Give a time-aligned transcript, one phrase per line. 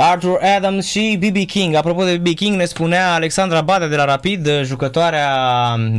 [0.00, 1.74] Arthur Adams și BB King.
[1.74, 5.28] Apropo de BB King, ne spunea Alexandra Badea de la Rapid, jucătoarea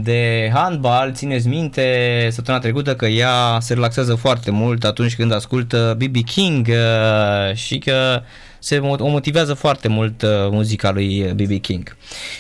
[0.02, 5.98] de handbal, țineți minte săptămâna trecută că ea se relaxează foarte mult atunci când ascultă
[5.98, 8.22] BB King uh, și că
[8.60, 11.96] se o motivează foarte mult uh, muzica lui BB King.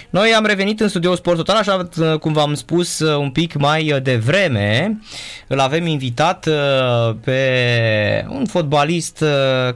[0.09, 3.53] Noi am revenit în studio Sport Total, așa uh, cum v-am spus uh, un pic
[3.55, 4.99] mai devreme.
[5.47, 6.49] Îl avem invitat
[7.23, 7.39] pe
[8.29, 9.23] un fotbalist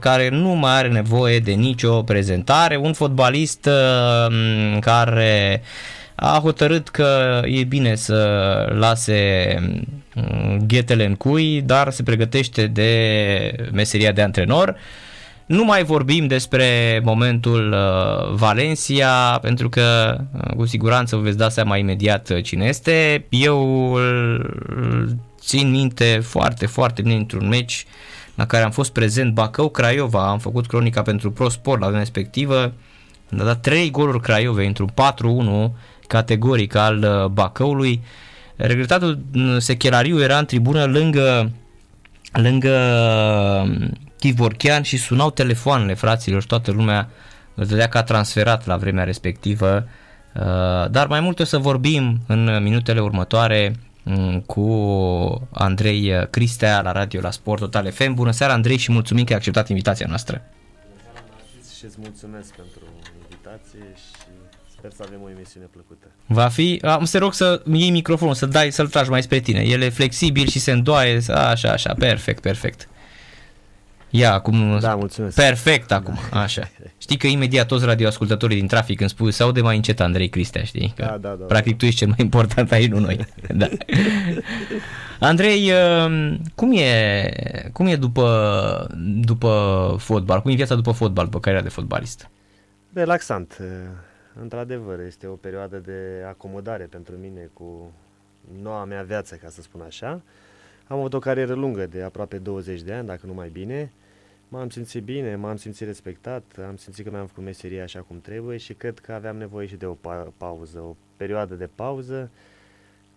[0.00, 3.68] care nu mai are nevoie de nicio prezentare, un fotbalist
[4.80, 5.62] care
[6.14, 8.18] a hotărât că e bine să
[8.78, 9.54] lase
[10.66, 12.90] ghetele în cui, dar se pregătește de
[13.72, 14.76] meseria de antrenor.
[15.46, 21.48] Nu mai vorbim despre momentul uh, Valencia, pentru că uh, cu siguranță vă veți da
[21.48, 23.26] seama imediat uh, cine este.
[23.28, 27.86] Eu îl țin minte foarte, foarte bine într-un meci
[28.34, 32.72] la care am fost prezent Bacău Craiova, am făcut cronica pentru Pro Sport la respectivă,
[33.30, 34.92] am dat 3 goluri Craiovei într-un
[35.68, 35.72] 4-1
[36.06, 38.02] categoric al Bacăului.
[38.56, 39.18] Regretatul
[39.58, 41.50] Sechelariu era în tribună lângă
[42.32, 42.76] lângă
[44.24, 47.08] Chivorchean și sunau telefoanele fraților și toată lumea
[47.54, 49.88] îl vedea ca transferat la vremea respectivă.
[50.34, 54.68] Uh, dar mai mult o să vorbim în minutele următoare mm, cu
[55.52, 58.14] Andrei Cristea la radio la Sport Total FM.
[58.14, 60.42] Bună seara Andrei și mulțumim că ai acceptat invitația noastră.
[60.42, 61.26] Bună seara
[61.78, 62.80] și îți mulțumesc pentru
[63.22, 64.24] invitație și
[64.78, 66.06] sper să avem o emisiune plăcută.
[66.26, 69.62] Va fi, am să rog să iei microfonul, să dai, să-l tragi mai spre tine.
[69.62, 72.88] El e flexibil și se îndoaie, așa, așa, perfect, perfect.
[74.16, 74.78] Ia, acum...
[74.78, 75.36] Da, mulțumesc.
[75.36, 76.40] Perfect acum, da.
[76.40, 76.70] așa.
[76.98, 80.62] Știi că imediat toți radioascultătorii din trafic îmi spui, sau de mai încet Andrei Cristea,
[80.62, 80.92] știi?
[80.96, 81.44] Că da, da, da.
[81.44, 83.26] Practic tu ești cel mai important aici, nu noi.
[83.60, 83.68] da.
[85.20, 88.86] Andrei, um, cum e, cum e după,
[89.20, 90.40] după fotbal?
[90.40, 92.30] Cum e viața după fotbal, după cariera de fotbalist?
[92.92, 93.58] Relaxant.
[94.40, 97.92] Într-adevăr, este o perioadă de acomodare pentru mine cu
[98.62, 100.22] noua mea viață, ca să spun așa.
[100.86, 103.92] Am avut o carieră lungă de aproape 20 de ani, dacă nu mai bine.
[104.54, 108.56] M-am simțit bine, m-am simțit respectat, am simțit că mi-am făcut meseria așa cum trebuie
[108.56, 112.30] și cred că aveam nevoie și de o pa- pauză, o perioadă de pauză.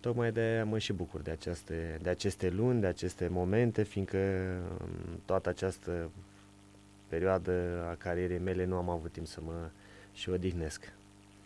[0.00, 4.18] Tocmai de aia mă și bucur de aceste, de aceste luni, de aceste momente, fiindcă
[5.24, 6.10] toată această
[7.08, 9.68] perioadă a carierei mele nu am avut timp să mă
[10.12, 10.92] și odihnesc.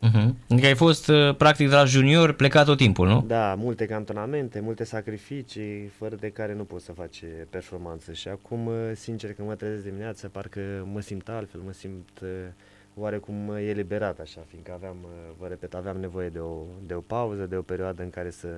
[0.09, 0.29] Uh-huh.
[0.49, 3.25] Adică ai fost uh, practic de la junior plecat tot timpul, nu?
[3.27, 8.13] Da, multe cantonamente, multe sacrificii, fără de care nu poți să faci performanță.
[8.13, 10.61] Și acum, uh, sincer, când mă trezesc dimineața, parcă
[10.93, 12.29] mă simt altfel, mă simt uh,
[12.95, 13.35] oarecum
[13.69, 14.97] eliberat așa, fiindcă aveam,
[15.39, 18.49] vă repet, aveam nevoie de o, de o pauză, de o perioadă în care să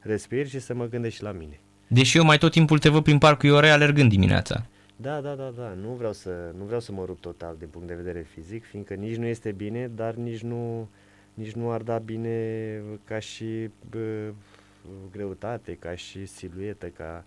[0.00, 1.60] respir și să mă gândesc și la mine.
[1.86, 4.66] Deși eu mai tot timpul te văd prin parcul Iorei alergând dimineața.
[4.96, 5.68] Da, da, da, da.
[5.80, 8.94] Nu vreau, să, nu vreau să mă rup total din punct de vedere fizic, fiindcă
[8.94, 10.88] nici nu este bine, dar nici nu,
[11.34, 14.32] nici nu ar da bine ca și bă,
[15.12, 17.24] greutate, ca și siluetă, ca...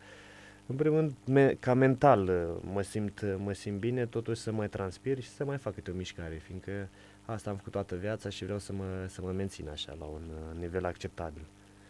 [0.70, 2.32] În primul rând, me, ca mental
[2.74, 5.94] mă simt, mă simt bine, totuși să mai transpir și să mai fac câte o
[5.94, 6.72] mișcare, fiindcă
[7.26, 10.22] asta am făcut toată viața și vreau să mă, să mă mențin așa, la un
[10.60, 11.42] nivel acceptabil.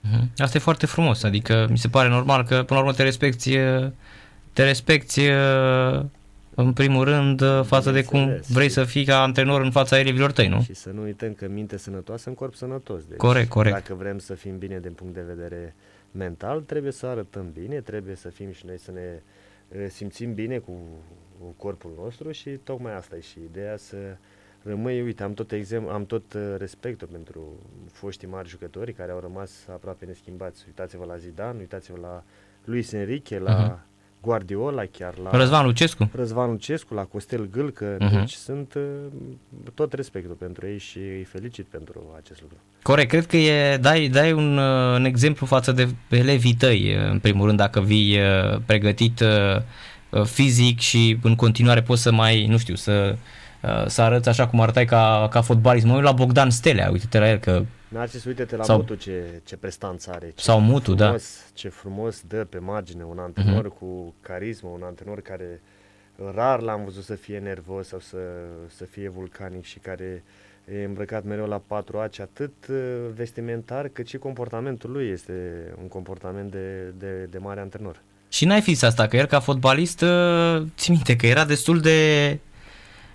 [0.01, 0.31] Mhm.
[0.37, 3.57] Asta e foarte frumos, adică mi se pare normal că până la urmă te respecti
[4.57, 6.05] te respecti uh,
[6.55, 10.31] în primul rând uh, față de cum vrei să fii ca antrenor în fața elevilor
[10.31, 10.61] tăi, nu?
[10.61, 13.05] Și să nu uităm că minte sănătoasă în corp sănătos.
[13.05, 13.75] Deci corect, corect.
[13.75, 15.75] Dacă vrem să fim bine din punct de vedere
[16.11, 19.21] mental, trebuie să arătăm bine, trebuie să fim și noi să ne
[19.79, 20.81] uh, simțim bine cu
[21.57, 23.97] corpul nostru și tocmai asta e și ideea să
[24.63, 27.41] rămâi, uite, am tot, exemplu, am tot respectul pentru
[27.91, 30.63] foștii mari jucători care au rămas aproape neschimbați.
[30.67, 32.23] Uitați-vă la Zidane, uitați-vă la
[32.63, 33.95] Luis Enrique, la uh-huh.
[34.21, 35.29] Guardiola chiar la...
[35.37, 36.09] Răzvan Lucescu?
[36.15, 38.19] Răzvan Lucescu, la Costel Gâlcă, uh-huh.
[38.19, 38.83] deci sunt uh,
[39.73, 42.57] tot respectul pentru ei și îi felicit pentru acest lucru.
[42.81, 47.09] Corect, cred că e, dai, dai un, uh, un exemplu față de elevii tăi, uh,
[47.11, 48.17] în primul rând, dacă vii
[48.65, 49.23] pregătit
[50.23, 53.17] fizic și în continuare poți să mai, nu știu, să,
[53.87, 55.85] să arăți așa cum arătai ca, ca fotbalist.
[55.85, 59.41] Mă uit la Bogdan Stelea, uite-te la el că Narcis, uite-te la sau, Mutu ce,
[59.45, 60.31] ce prestanță are.
[60.35, 61.05] Ce sau Mutu, da.
[61.05, 61.51] frumos, da.
[61.53, 63.79] Ce frumos dă pe margine un antrenor uh-huh.
[63.79, 65.61] cu carismă, un antrenor care
[66.33, 68.17] rar l-am văzut să fie nervos sau să,
[68.75, 70.23] să fie vulcanic și care
[70.79, 72.75] e îmbrăcat mereu la 4 atât uh,
[73.15, 75.33] vestimentar cât și comportamentul lui este
[75.81, 78.01] un comportament de, de, de mare antrenor.
[78.29, 82.39] Și n-ai fi asta, că el ca fotbalist, uh, ți minte că era destul de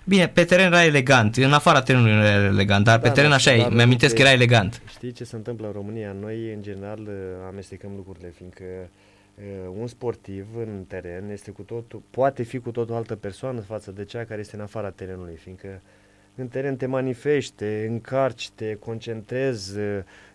[0.04, 3.34] Bine, pe teren era elegant, în afara terenului era elegant, dar da, pe teren da,
[3.36, 4.82] așa e, mi-amintesc că era elegant.
[4.88, 6.16] Știi ce se întâmplă în România?
[6.20, 7.08] Noi, în general,
[7.48, 8.64] amestecăm lucrurile, fiindcă
[9.80, 14.04] un sportiv în teren este cu totul, poate fi cu totul altă persoană față de
[14.04, 15.80] cea care este în afara terenului, fiindcă
[16.34, 19.78] în teren te manifesti, te încarci, te concentrezi,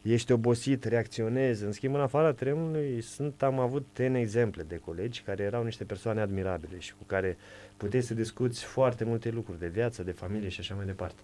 [0.01, 1.63] ești obosit, reacționezi.
[1.63, 5.83] În schimb, în afara terenului sunt, am avut ten exemple de colegi care erau niște
[5.83, 7.37] persoane admirabile și cu care
[7.77, 11.21] puteai să discuți foarte multe lucruri de viață, de familie și așa mai departe.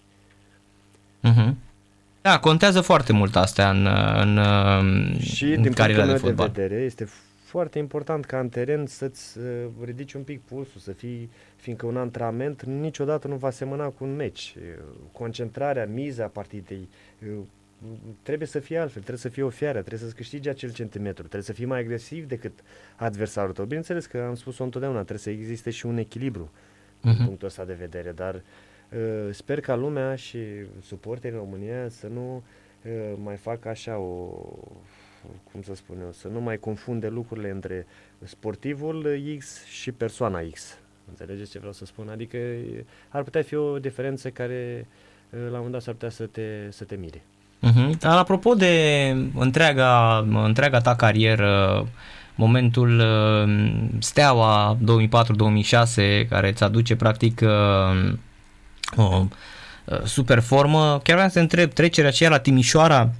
[1.22, 1.54] Uh-huh.
[2.20, 3.86] Da, contează foarte mult astea în,
[4.20, 4.38] în,
[5.18, 6.50] și în din cariera de fotbal.
[6.50, 7.08] de vedere este
[7.44, 9.44] foarte important ca în teren să-ți uh,
[9.84, 14.16] ridici un pic pulsul, să fii, fiindcă un antrenament niciodată nu va semăna cu un
[14.16, 14.54] meci.
[15.12, 16.88] Concentrarea, miza partidei,
[18.22, 21.42] trebuie să fie altfel, trebuie să fie o fiară, trebuie să-ți câștigi acel centimetru, trebuie
[21.42, 22.52] să fii mai agresiv decât
[22.96, 23.64] adversarul tău.
[23.64, 27.02] Bineînțeles că am spus-o întotdeauna, trebuie să existe și un echilibru uh-huh.
[27.02, 27.24] din mhm.
[27.24, 30.38] punctul ăsta de vedere, dar uh, sper ca lumea și
[30.82, 32.42] suporterii în România să nu
[32.82, 34.32] uh, mai facă așa o
[35.52, 37.86] cum să spun eu, să nu mai confunde lucrurile între
[38.22, 40.78] sportivul X și persoana X.
[41.08, 42.08] Înțelegeți ce vreau să spun?
[42.08, 42.38] Adică
[43.08, 44.86] ar putea fi o diferență care
[45.30, 47.22] la un moment dat s-ar putea să te, să te mire.
[47.64, 47.98] Uh-huh.
[47.98, 51.86] Dar apropo de întreaga, întreaga ta carieră,
[52.34, 53.02] momentul
[53.98, 54.76] Steaua
[56.24, 57.40] 2004-2006 care îți aduce practic
[58.96, 59.26] o
[60.04, 63.10] super formă, chiar vreau să te întreb, trecerea aceea la Timișoara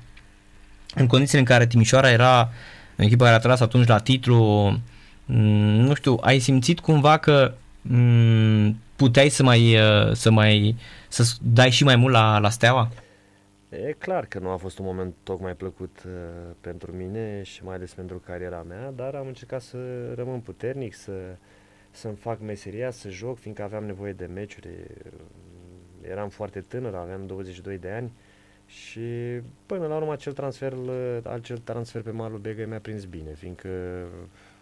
[0.94, 2.50] în condițiile în care Timișoara era
[2.96, 4.70] echipa care a tras atunci la titlu,
[5.24, 10.76] mm, nu știu, ai simțit cumva că mm, puteai să mai, uh, să mai
[11.08, 12.90] să dai și mai mult la, la Steaua?
[13.82, 16.12] E clar că nu a fost un moment tocmai plăcut uh,
[16.60, 21.36] pentru mine și mai ales pentru cariera mea, dar am încercat să rămân puternic, să,
[21.90, 24.68] să-mi fac meseria, să joc, fiindcă aveam nevoie de meciuri.
[26.00, 28.12] Eram foarte tânăr, aveam 22 de ani
[28.66, 29.00] și
[29.66, 30.72] până la urmă acel transfer,
[31.22, 33.68] acel transfer pe malul Begă mi-a prins bine, fiindcă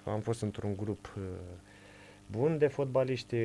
[0.05, 1.23] am fost într-un grup uh,
[2.39, 3.37] bun de fotbaliști,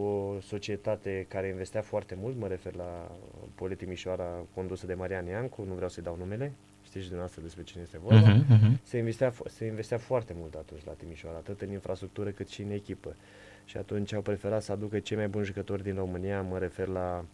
[0.00, 3.10] o societate care investea foarte mult, mă refer la
[3.54, 6.52] Poli Timișoara condusă de Marian Iancu, nu vreau să-i dau numele,
[6.82, 8.82] știți și dumneavoastră despre cine este vorba, uh-huh, uh-huh.
[8.82, 12.70] Se, investea, se investea foarte mult atunci la Timișoara, atât în infrastructură cât și în
[12.70, 13.14] echipă.
[13.64, 17.24] Și atunci au preferat să aducă cei mai buni jucători din România, mă refer la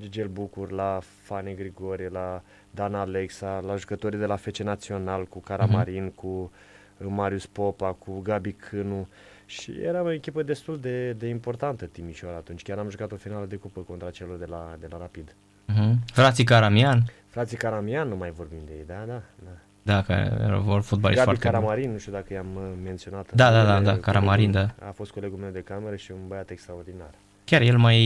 [0.00, 5.38] Gigel Bucur, la Fane Grigore, la Dan Alexa, la jucătorii de la FC Național, cu
[5.38, 6.14] Caramarin, uh-huh.
[6.14, 6.50] cu
[6.98, 9.08] uh, Marius Popa, cu Gabi Cânu
[9.50, 12.62] și era o echipă destul de, de importantă Timișoara atunci.
[12.62, 15.34] Chiar am jucat o finală de cupă contra celor de la, de la Rapid.
[15.34, 16.12] Uh-huh.
[16.12, 17.02] Frații Caramian?
[17.26, 19.22] Frații Caramian, nu mai vorbim de ei, da, da.
[19.44, 19.50] da.
[19.82, 21.92] Da, care vor fotbaliști foarte Caramarin, bun.
[21.92, 23.32] nu știu dacă i-am uh, menționat.
[23.34, 24.74] Da, da, da, da, Caramarin, da.
[24.88, 27.10] A fost colegul meu de cameră și un băiat extraordinar.
[27.44, 27.98] Chiar el mai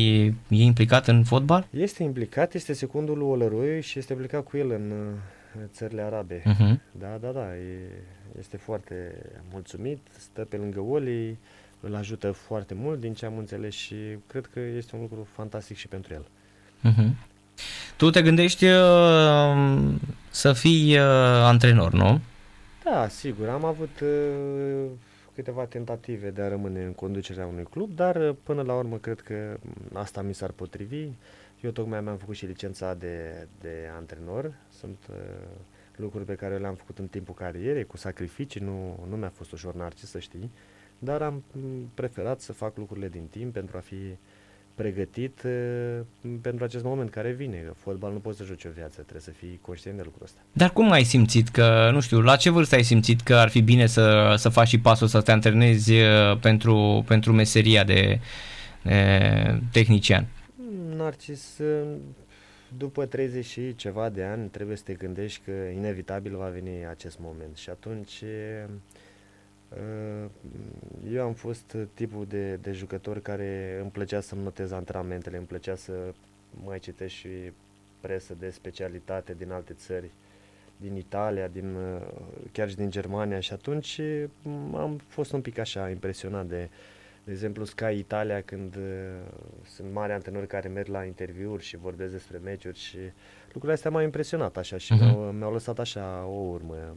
[0.48, 1.66] e implicat în fotbal?
[1.70, 4.92] Este implicat, este secundul lui Olăroi și este implicat cu el în
[5.72, 6.40] țările arabe.
[6.40, 6.80] Uh-huh.
[6.98, 7.90] Da, da, da, e,
[8.38, 9.14] este foarte
[9.52, 11.38] mulțumit, stă pe lângă Oli,
[11.80, 13.94] îl ajută foarte mult din ce am înțeles și
[14.26, 16.26] cred că este un lucru fantastic și pentru el.
[16.92, 17.32] Uh-huh.
[17.96, 18.74] Tu te gândești uh,
[20.30, 21.04] să fii uh,
[21.42, 22.20] antrenor, nu?
[22.84, 23.48] Da, sigur.
[23.48, 24.90] Am avut uh,
[25.34, 29.20] câteva tentative de a rămâne în conducerea unui club, dar uh, până la urmă cred
[29.20, 29.56] că
[29.92, 31.08] asta mi s-ar potrivi.
[31.64, 34.52] Eu tocmai mi-am făcut și licența de, de antrenor.
[34.78, 35.16] Sunt uh,
[35.96, 39.74] lucruri pe care le-am făcut în timpul carierei, cu sacrificii, nu, nu mi-a fost ușor
[39.74, 40.50] narcis, să știi,
[40.98, 43.96] dar am mm, preferat să fac lucrurile din timp pentru a fi
[44.74, 46.00] pregătit uh,
[46.40, 47.72] pentru acest moment care vine.
[47.76, 50.40] Fotbal nu poți să joci o viață, trebuie să fii conștient de lucrul ăsta.
[50.52, 53.60] Dar cum ai simțit că, nu știu, la ce vârstă ai simțit că ar fi
[53.60, 58.20] bine să, să faci și pasul să te antrenezi uh, pentru, pentru meseria de,
[58.82, 60.26] de tehnician?
[60.96, 61.96] Narcis, uh,
[62.76, 67.18] după 30 și ceva de ani trebuie să te gândești că inevitabil va veni acest
[67.18, 67.56] moment.
[67.56, 68.24] Și atunci
[69.74, 70.30] Uh,
[71.12, 75.74] eu am fost tipul de, de jucător care îmi plăcea să-mi notez antrenamentele, îmi plăcea
[75.74, 75.92] să
[76.64, 77.28] mai citesc și
[78.00, 80.10] presă de specialitate din alte țări,
[80.76, 82.06] din Italia, din, uh,
[82.52, 83.40] chiar și din Germania.
[83.40, 84.00] Și atunci
[84.42, 86.68] mm, am fost un pic așa impresionat de,
[87.24, 88.82] de exemplu, Sky Italia când uh,
[89.64, 92.98] sunt mari antrenori care merg la interviuri și vorbesc despre meciuri și
[93.44, 95.00] lucrurile astea m-au impresionat așa și uh-huh.
[95.00, 96.96] mi-au, mi-au lăsat așa o urmă,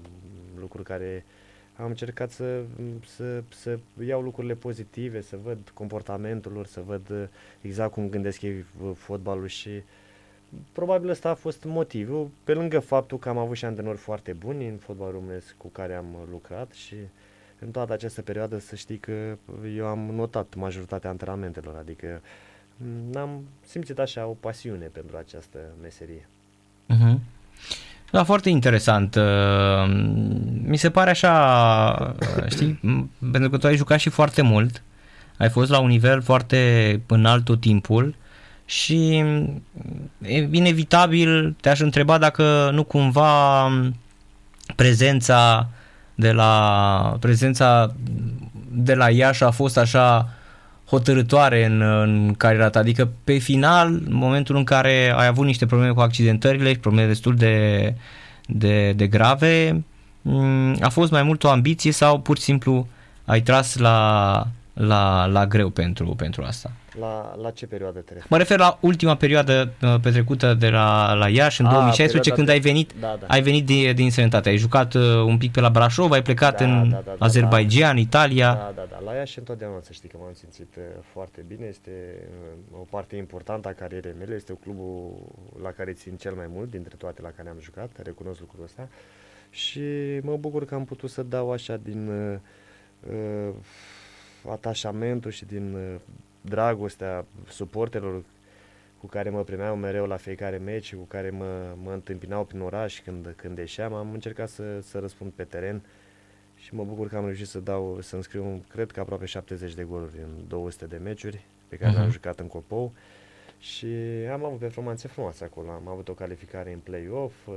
[0.60, 1.46] lucruri care uh,
[1.77, 2.62] am încercat să,
[3.05, 7.24] să, să iau lucrurile pozitive, să văd comportamentul lor, să văd uh,
[7.62, 9.69] exact cum gândesc ei uh, fotbalul și
[10.72, 14.67] probabil ăsta a fost motivul, pe lângă faptul că am avut și antrenori foarte buni
[14.67, 16.96] în fotbal românesc cu care am lucrat și
[17.59, 19.37] în toată această perioadă să știi că
[19.75, 22.21] eu am notat majoritatea antrenamentelor, adică
[22.77, 26.27] mm, am simțit așa o pasiune pentru această meserie.
[26.89, 27.19] Uh-huh.
[28.11, 29.15] Da, foarte interesant.
[29.15, 29.23] Uh,
[30.63, 32.79] mi se pare așa, uh, știi,
[33.31, 34.83] pentru că tu ai jucat și foarte mult,
[35.37, 38.15] ai fost la un nivel foarte înalt tot timpul
[38.65, 39.17] și
[40.21, 43.69] e inevitabil te-aș întreba dacă nu cumva
[44.75, 45.69] prezența
[46.19, 47.95] de la prezența
[48.71, 50.29] de la Iași a fost așa
[50.86, 55.65] hotărătoare în, în cariera ta, adică pe final, în momentul în care ai avut niște
[55.65, 57.93] probleme cu accidentările și probleme destul de,
[58.45, 59.83] de, de grave,
[60.21, 62.88] mm, a fost mai mult o ambiție sau pur și simplu
[63.25, 64.47] ai tras la,
[64.77, 66.72] la, la greu pentru, pentru asta?
[67.00, 68.27] La, la ce perioadă te referi?
[68.29, 72.46] Mă refer la ultima perioadă uh, petrecută de la, la Iași, în A, 2016, când
[72.46, 72.51] de...
[72.51, 73.27] ai venit, da, da.
[73.27, 74.50] ai venit din, din sănătate.
[74.50, 77.25] Ai jucat uh, un pic pe la Brașov, ai plecat da, în da, da, da,
[77.25, 78.53] Azerbaijan, da, Italia.
[78.53, 79.12] Da, da, da.
[79.12, 81.65] La Iași întotdeauna să știi că m-am simțit uh, foarte bine.
[81.65, 81.91] Este
[82.72, 84.36] o parte importantă a carierei mele.
[84.36, 85.13] Este clubul
[85.62, 87.89] la care țin cel mai mult dintre toate la care am jucat.
[88.03, 88.88] Recunosc lucrul ăsta.
[89.50, 89.81] Și
[90.22, 93.53] mă bucur că am putut să dau așa din uh,
[94.51, 95.96] atașamentul și din uh,
[96.42, 98.24] dragostea suporterilor
[99.00, 103.01] cu care mă primeau mereu la fiecare meci, cu care mă, mă întâmpinau prin oraș
[103.01, 105.82] când, când ieșeam, am încercat să, să răspund pe teren
[106.56, 109.84] și mă bucur că am reușit să dau, să înscriu, cred că aproape 70 de
[109.84, 111.96] goluri în 200 de meciuri pe care uh-huh.
[111.96, 112.94] le-am jucat în Copou
[113.60, 113.88] și
[114.32, 115.72] am avut performanțe frumoase acolo.
[115.72, 117.54] Am avut o calificare în play-off, uh,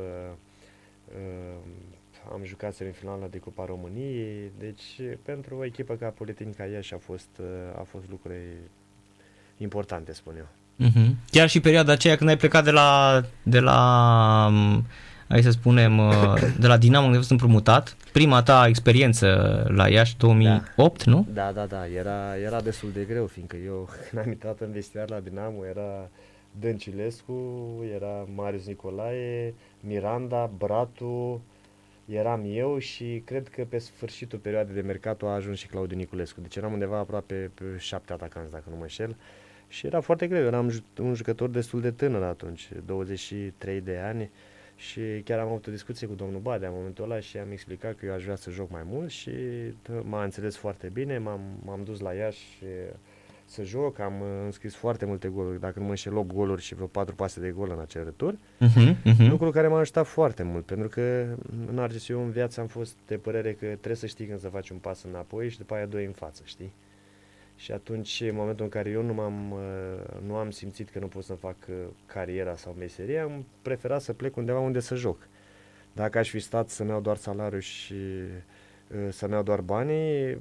[1.09, 1.59] uh,
[2.33, 7.29] am jucat semifinala de Cupa României, deci pentru o echipă ca Politehnica Iași a fost,
[7.39, 7.47] uh,
[7.79, 8.43] a fost lucruri
[9.57, 10.49] importante, spun eu.
[10.89, 11.11] Uh-huh.
[11.31, 14.87] Chiar și perioada aceea când ai plecat de la, de la um,
[15.29, 19.27] hai să spunem, uh, de la Dinamo unde ai fost împrumutat, prima ta experiență
[19.69, 21.11] la Iași 2008, da.
[21.11, 21.27] nu?
[21.33, 25.11] Da, da, da, era, era destul de greu, fiindcă eu când am intrat în vestiar
[25.11, 26.09] la Dinamo era
[26.61, 27.35] Dăncilescu,
[27.95, 31.41] era Marius Nicolae, Miranda, Bratu,
[32.11, 36.40] eram eu și cred că pe sfârșitul perioadei de mercato a ajuns și Claudiu Niculescu.
[36.40, 39.17] Deci eram undeva aproape pe șapte atacanți, dacă nu mă înșel.
[39.69, 44.31] Și era foarte greu, eram un jucător destul de tânăr atunci, 23 de ani
[44.76, 47.95] și chiar am avut o discuție cu domnul Badea în momentul ăla și am explicat
[47.95, 49.31] că eu aș vrea să joc mai mult și
[50.02, 52.64] m-a înțeles foarte bine, m-am, m-am dus la ea și
[53.50, 56.75] să joc, am uh, înscris foarte multe goluri, dacă nu mă înșel 8 goluri și
[56.75, 58.35] vreo 4 pase de gol în acel retur.
[58.35, 59.28] Uh-huh, uh-huh.
[59.28, 61.26] Lucru care m-a ajutat foarte mult, pentru că
[61.71, 64.49] în Arges eu în viață am fost de părere că trebuie să știi când să
[64.49, 66.73] faci un pas înapoi și după aia doi în față, știi?
[67.57, 71.07] Și atunci, în momentul în care eu nu, m-am, uh, nu am simțit că nu
[71.07, 71.75] pot să fac uh,
[72.07, 75.28] cariera sau meserie, am preferat să plec undeva unde să joc.
[75.92, 78.28] Dacă aș fi stat să-mi iau doar salariul și uh,
[79.09, 80.39] să-mi iau doar banii,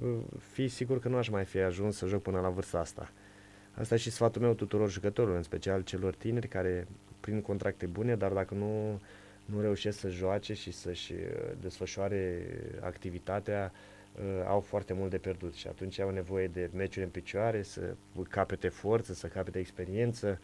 [0.52, 3.12] fi sigur că nu aș mai fi ajuns să joc până la vârsta asta.
[3.74, 6.88] Asta e și sfatul meu tuturor jucătorilor, în special celor tineri care
[7.20, 9.02] prin contracte bune, dar dacă nu,
[9.46, 11.14] nu reușesc să joace și să-și
[11.62, 12.46] desfășoare
[12.80, 13.72] activitatea,
[14.16, 17.96] uh, au foarte mult de pierdut și atunci au nevoie de meciuri în picioare, să
[18.30, 20.40] capete forță, să capete experiență,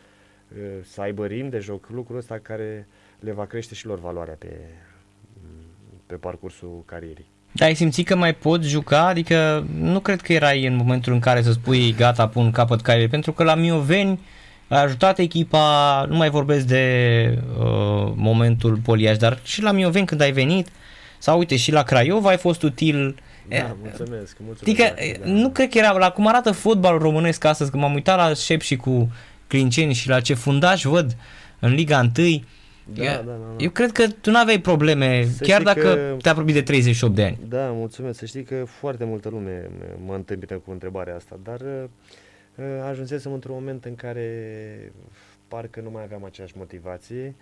[0.58, 2.88] uh, să aibă rim de joc, lucrul ăsta care
[3.20, 4.60] le va crește și lor valoarea pe,
[6.06, 7.34] pe parcursul carierii.
[7.58, 9.08] Da, ai simțit că mai poți juca?
[9.08, 13.10] Adică nu cred că erai în momentul în care să spui gata, pun capăt carierei,
[13.10, 14.20] pentru că la Mioveni
[14.68, 20.22] a ajutat echipa, nu mai vorbesc de uh, momentul poliaș, dar și la Mioveni când
[20.22, 20.68] ai venit,
[21.18, 23.16] sau uite și la Craiova ai fost util
[23.48, 24.62] da, mulțumesc, mulțumesc.
[24.62, 24.94] Adică
[25.24, 25.32] da.
[25.32, 28.62] nu cred că era, la cum arată fotbalul românesc astăzi, că m-am uitat la șep
[28.62, 29.12] și cu
[29.48, 31.18] Clinceni și la ce fundaș văd
[31.60, 32.44] în Liga 1,
[32.94, 33.63] da, eu, da, da, da.
[33.63, 37.15] eu cred că tu nu aveai probleme, să chiar dacă că, te apropii de 38
[37.15, 37.39] de ani.
[37.48, 38.20] Da, mulțumesc.
[38.20, 39.70] Să știi că foarte multă lume
[40.06, 44.92] mă întâmpită cu întrebarea asta, dar uh, ajunsesem într-un moment în care
[45.48, 47.36] parcă nu mai aveam aceeași motivație.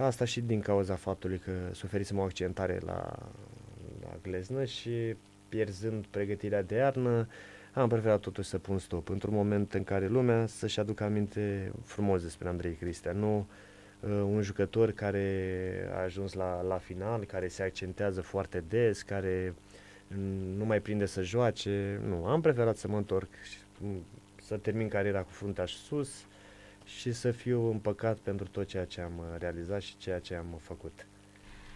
[0.00, 3.12] Asta și din cauza faptului că suferisem o accidentare la,
[4.02, 4.90] la gleznă și
[5.48, 7.28] pierzând pregătirea de iarnă,
[7.72, 12.22] am preferat totuși să pun stop într-un moment în care lumea să-și aducă aminte frumos
[12.22, 13.44] despre Andrei Cristea, nu uh,
[14.10, 15.28] un jucător care
[15.94, 19.54] a ajuns la, la final, care se accentează foarte des, care
[20.56, 22.00] nu mai prinde să joace.
[22.08, 23.56] Nu, am preferat să mă întorc și
[24.46, 26.10] să termin cariera cu fruntea sus
[26.84, 31.06] și să fiu împăcat pentru tot ceea ce am realizat și ceea ce am făcut.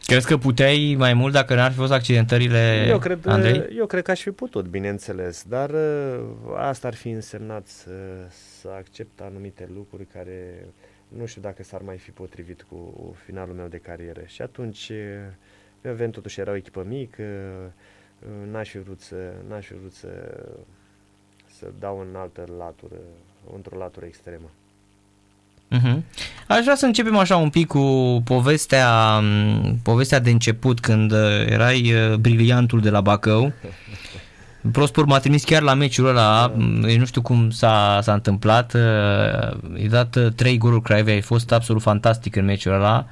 [0.06, 3.76] Crezi că puteai mai mult dacă n-ar fi fost accidentările, eu cred, Andrei?
[3.76, 6.20] Eu cred că aș fi putut, bineînțeles, dar uh,
[6.56, 7.90] asta ar fi însemnat să,
[8.60, 10.66] să accept anumite lucruri care
[11.08, 14.20] nu știu dacă s-ar mai fi potrivit cu finalul meu de carieră.
[14.26, 14.92] Și atunci,
[15.80, 17.22] Event uh, totuși era o echipă mică,
[18.18, 19.16] uh, n-aș fi vrut să,
[19.48, 20.08] n-aș fi vrut să,
[21.58, 23.00] să dau în altă latură,
[23.54, 24.50] într-o latură extremă.
[25.72, 26.02] Uh-huh.
[26.46, 29.20] Aș vrea să începem așa un pic cu povestea,
[29.82, 33.52] povestea de început când uh, erai uh, briliantul de la Bacău.
[34.72, 36.62] Prospor m-a trimis chiar la meciul ăla, da.
[36.98, 41.82] nu știu cum s-a, s-a întâmplat, uh, i dat trei goluri Craiova, ai fost absolut
[41.82, 43.06] fantastic în meciul ăla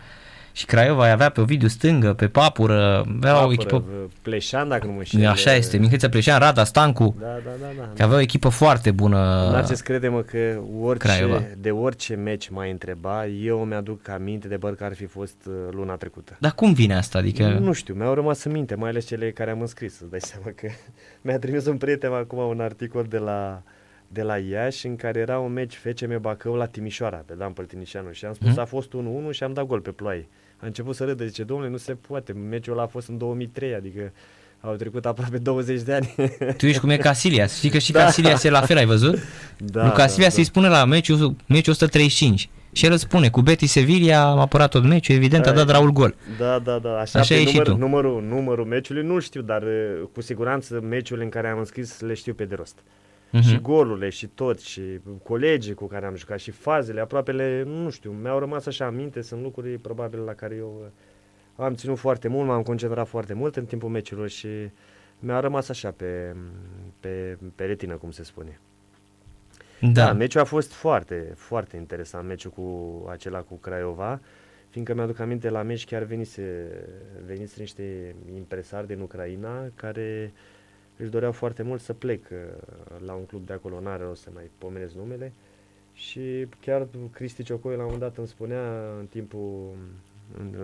[0.57, 3.85] și Craiova avea pe Ovidiu stângă, pe Papură, avea Papură, o echipă...
[4.23, 5.29] Pleșan, dacă nu mă știu.
[5.29, 7.17] Așa este, Mihăța Pleșan, Rada, Stancu.
[7.21, 7.67] Da, da, da.
[7.79, 9.17] da că avea o echipă foarte bună.
[9.53, 11.43] N-ați crede-mă că orice, Craiova.
[11.59, 15.55] de orice meci mai întreba, eu mi-aduc aminte de băr că ar fi fost uh,
[15.71, 16.37] luna trecută.
[16.41, 17.19] Dar cum vine asta?
[17.19, 17.49] Adică...
[17.49, 20.21] Nu, nu știu, mi-au rămas în minte, mai ales cele care am înscris, îți dai
[20.31, 20.69] seama că
[21.21, 23.63] mi-a trimis un prieten acum un articol de la
[24.09, 28.13] de la Iași în care era un meci FCM Bacău la Timișoara, pe Dan Părtinișanu
[28.13, 28.59] și am spus hmm?
[28.59, 28.93] a fost
[29.29, 30.29] 1-1 și am dat gol pe ploaie.
[30.57, 33.75] A început să râdă, zice, domnule, nu se poate, meciul ăla a fost în 2003,
[33.75, 34.13] adică
[34.61, 36.15] au trecut aproape 20 de ani.
[36.59, 38.05] Tu ești cum e Casilia, știi că și da.
[38.05, 39.19] Casilia se la fel, ai văzut?
[39.59, 40.49] Da, nu, Casilia da, să-i da.
[40.49, 42.49] spune la meciul, meciul 135.
[42.73, 45.91] Și el îți spune, cu Betty Sevilla am apărat tot meciul, evident, a dat Raul
[45.91, 46.15] gol.
[46.39, 47.77] Da, da, da, așa, așa e număr, și tu.
[47.77, 52.15] Numărul, numărul meciului nu știu, dar uh, cu siguranță meciul în care am înscris le
[52.15, 52.79] știu pe de rost
[53.35, 53.43] uh-huh.
[53.43, 54.83] și golurile și tot și
[55.23, 59.21] colegii cu care am jucat și fazele, aproape le, nu știu, mi-au rămas așa aminte,
[59.23, 60.91] sunt lucruri probabil la care eu
[61.57, 64.49] uh, am ținut foarte mult, m-am concentrat foarte mult în timpul meciurilor și
[65.19, 66.37] mi-a rămas așa pe,
[67.01, 68.61] pe, pe retină, cum se spune.
[69.81, 70.05] Da.
[70.05, 74.21] da, meciul a fost foarte, foarte interesant, meciul cu acela cu Craiova,
[74.69, 76.67] fiindcă mi-aduc aminte, la meci chiar venise,
[77.27, 80.55] venise niște impresari din Ucraina care uh,
[80.97, 82.39] își doreau foarte mult să plec uh,
[83.07, 85.33] la un club de acolo, n-are o să mai pomenesc numele.
[85.93, 88.63] Și chiar Cristi Ciocoi la un moment dat îmi spunea
[88.99, 89.77] în timpul,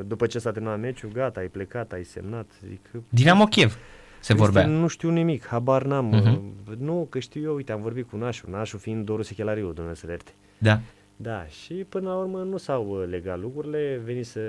[0.07, 2.51] după ce s-a terminat meciul, gata, ai plecat, ai semnat.
[2.69, 3.79] Zic, Dinamo Kiev
[4.21, 4.67] se vorbea.
[4.67, 6.13] Nu știu nimic, habar n-am.
[6.15, 6.77] Uh-huh.
[6.79, 10.17] Nu, că știu eu, uite, am vorbit cu Nașu, Nașu fiind Doru Sechelariu, Dumnezeu să
[10.59, 10.81] Da.
[11.17, 14.41] Da, și până la urmă nu s-au uh, legat lucrurile, venise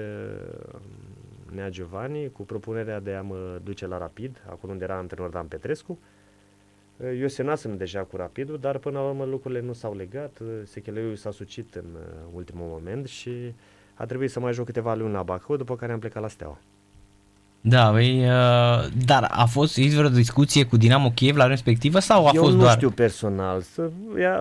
[1.55, 5.46] Nea Giovanni cu propunerea de a mă duce la Rapid, acolo unde era antrenor Dan
[5.46, 6.00] Petrescu.
[7.20, 11.31] Eu semnasem deja cu Rapidul, dar până la urmă lucrurile nu s-au legat, Secheleu s-a
[11.31, 12.01] sucit în uh,
[12.34, 13.31] ultimul moment și
[13.93, 16.58] a trebuit să mai joc câteva luni la Bacău, după care am plecat la Steaua.
[17.61, 22.31] Da, băi, uh, dar a fost vreo discuție cu Dinamo Kiev la respectivă sau a
[22.33, 22.75] Eu fost nu doar...
[22.75, 23.64] știu personal,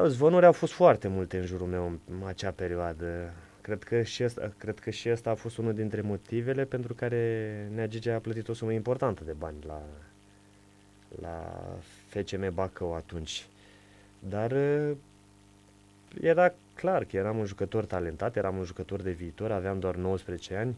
[0.07, 3.33] zvonuri au fost foarte multe în jurul meu în acea perioadă.
[3.63, 7.69] Cred că, și asta, cred că și asta a fost unul dintre motivele pentru care
[7.75, 9.83] Nea Gigi a plătit o sumă importantă de bani la,
[11.21, 11.65] la
[12.09, 13.47] FCM Bacău atunci.
[14.29, 14.97] Dar uh,
[16.21, 20.55] era clar că eram un jucător talentat, eram un jucător de viitor, aveam doar 19
[20.57, 20.77] ani,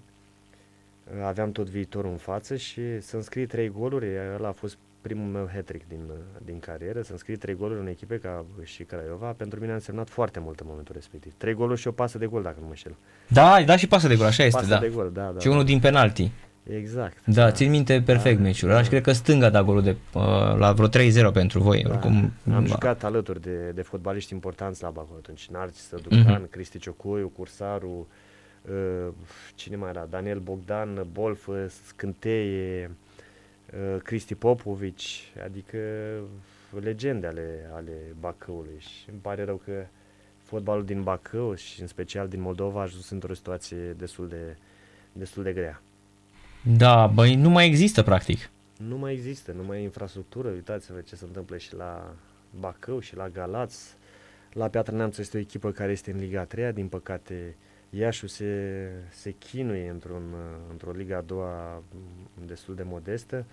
[1.17, 5.27] uh, aveam tot viitorul în față și să înscrii trei goluri, ăla a fost primul
[5.27, 6.01] meu hat din,
[6.45, 10.09] din carieră, să înscrie trei goluri în echipe ca și Craiova, pentru mine a însemnat
[10.09, 11.33] foarte mult în momentul respectiv.
[11.37, 12.97] Trei goluri și o pasă de gol, dacă nu mă știu.
[13.29, 14.79] Da, da și pasă de gol, așa este, pasă da.
[14.79, 15.41] de gol, da, da.
[15.41, 16.31] Și unul din penalti.
[16.63, 17.17] Exact.
[17.25, 17.51] Da, da.
[17.51, 18.83] țin minte perfect da, meciul da.
[18.83, 20.23] și cred că stânga da golul de uh,
[20.57, 20.89] la vreo
[21.29, 21.83] 3-0 pentru voi.
[21.83, 21.91] Da.
[21.91, 22.65] Oricum, Am ba.
[22.65, 25.49] jucat alături de, de fotbaliști importanți la Bacău atunci.
[25.51, 26.51] Narcis Ducan, uh-huh.
[26.51, 28.09] Cristi Ciocoiu, Cursaru,
[28.63, 29.09] uh,
[29.55, 30.07] cine mai era?
[30.11, 31.49] Daniel Bogdan, Bolf,
[31.87, 33.02] Scânteie, Uh,
[34.03, 35.79] Cristi Popovici, adică
[36.81, 39.87] legende ale, ale Bacăului și îmi pare rău că
[40.43, 44.57] fotbalul din Bacău și în special din Moldova a ajuns într-o situație destul de,
[45.13, 45.83] destul de grea.
[46.77, 48.51] Da, băi, nu mai există practic.
[48.77, 52.15] Nu mai există, nu mai e infrastructură, uitați-vă ce se întâmplă și la
[52.61, 53.95] Bacău și la Galați.
[54.53, 57.57] La Piatra Neamț este o echipă care este în Liga 3 din păcate
[57.91, 60.23] Iașu se, se chinuie într-un,
[60.71, 61.83] într-o Liga a doua
[62.47, 63.45] destul de modestă.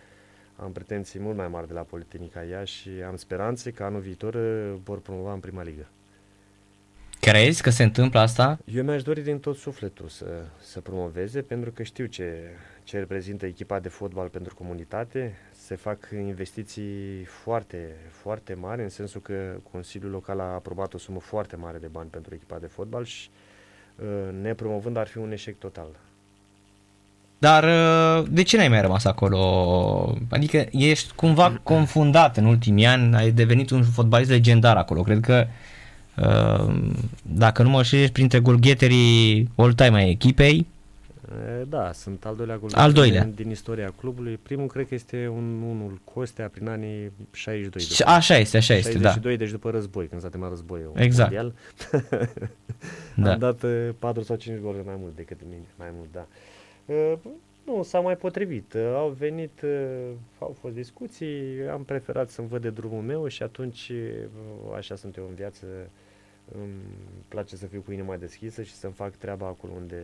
[0.63, 4.34] Am pretenții mult mai mari de la Politehnica Iași și am speranțe că anul viitor
[4.34, 5.88] uh, vor promova în prima ligă.
[7.19, 8.60] Crezi că se întâmplă asta?
[8.65, 10.26] Eu mi-aș dori din tot sufletul să,
[10.62, 12.39] să promoveze, pentru că știu ce,
[12.84, 15.38] ce reprezintă echipa de fotbal pentru comunitate.
[15.52, 21.19] Se fac investiții foarte, foarte mari, în sensul că Consiliul Local a aprobat o sumă
[21.19, 23.30] foarte mare de bani pentru echipa de fotbal și
[23.95, 26.00] uh, nepromovând ar fi un eșec total.
[27.39, 30.17] Dar uh, de ce n-ai mai rămas acolo?
[30.30, 35.02] Adică ești cumva confundat în ultimii ani, ai devenit un fotbalist legendar acolo.
[35.02, 35.47] Cred că
[36.17, 36.75] uh,
[37.21, 40.67] dacă nu mă știu, ești printre golgheterii all-time ai echipei.
[41.69, 43.23] Da, sunt al doilea gol al doilea.
[43.23, 44.39] Din, din istoria clubului.
[44.43, 47.86] Primul cred că este un, unul Costea prin anii 62.
[47.97, 49.43] După, așa este, așa este, 62, da.
[49.43, 51.32] deci după război, când s-a terminat războiul exact.
[51.32, 51.54] mondial.
[53.15, 53.32] da.
[53.34, 53.65] Am dat
[53.99, 56.19] 4 sau 5 goluri mai mult decât mine, mai mult, da.
[56.30, 56.59] Uh,
[57.65, 58.73] nu s-a mai potrivit.
[58.73, 59.69] Uh, au venit, uh,
[60.39, 63.91] au fost discuții, am preferat să-mi văd de drumul meu și atunci,
[64.78, 65.65] așa sunt eu în viață,
[66.52, 66.71] îmi
[67.28, 70.04] place să fiu cu inima deschisă și să-mi fac treaba acolo unde,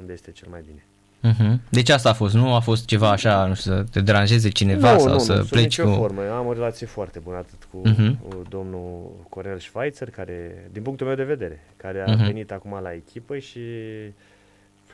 [0.00, 0.84] unde este cel mai bine.
[1.32, 1.58] Uh-huh.
[1.70, 4.92] Deci asta a fost, nu a fost ceva așa, nu știu, să te deranjeze cineva
[4.92, 5.88] nu, sau nu, să nu, pleci cu...
[5.88, 5.94] cu...
[5.94, 6.22] formă.
[6.30, 8.16] Am o relație foarte bună atât cu Mhm.
[8.18, 8.48] uh-huh.
[8.48, 12.24] domnul Cornel Schweitzer, care, din punctul meu de vedere, care a Mhm.
[12.24, 13.60] venit acum la echipă și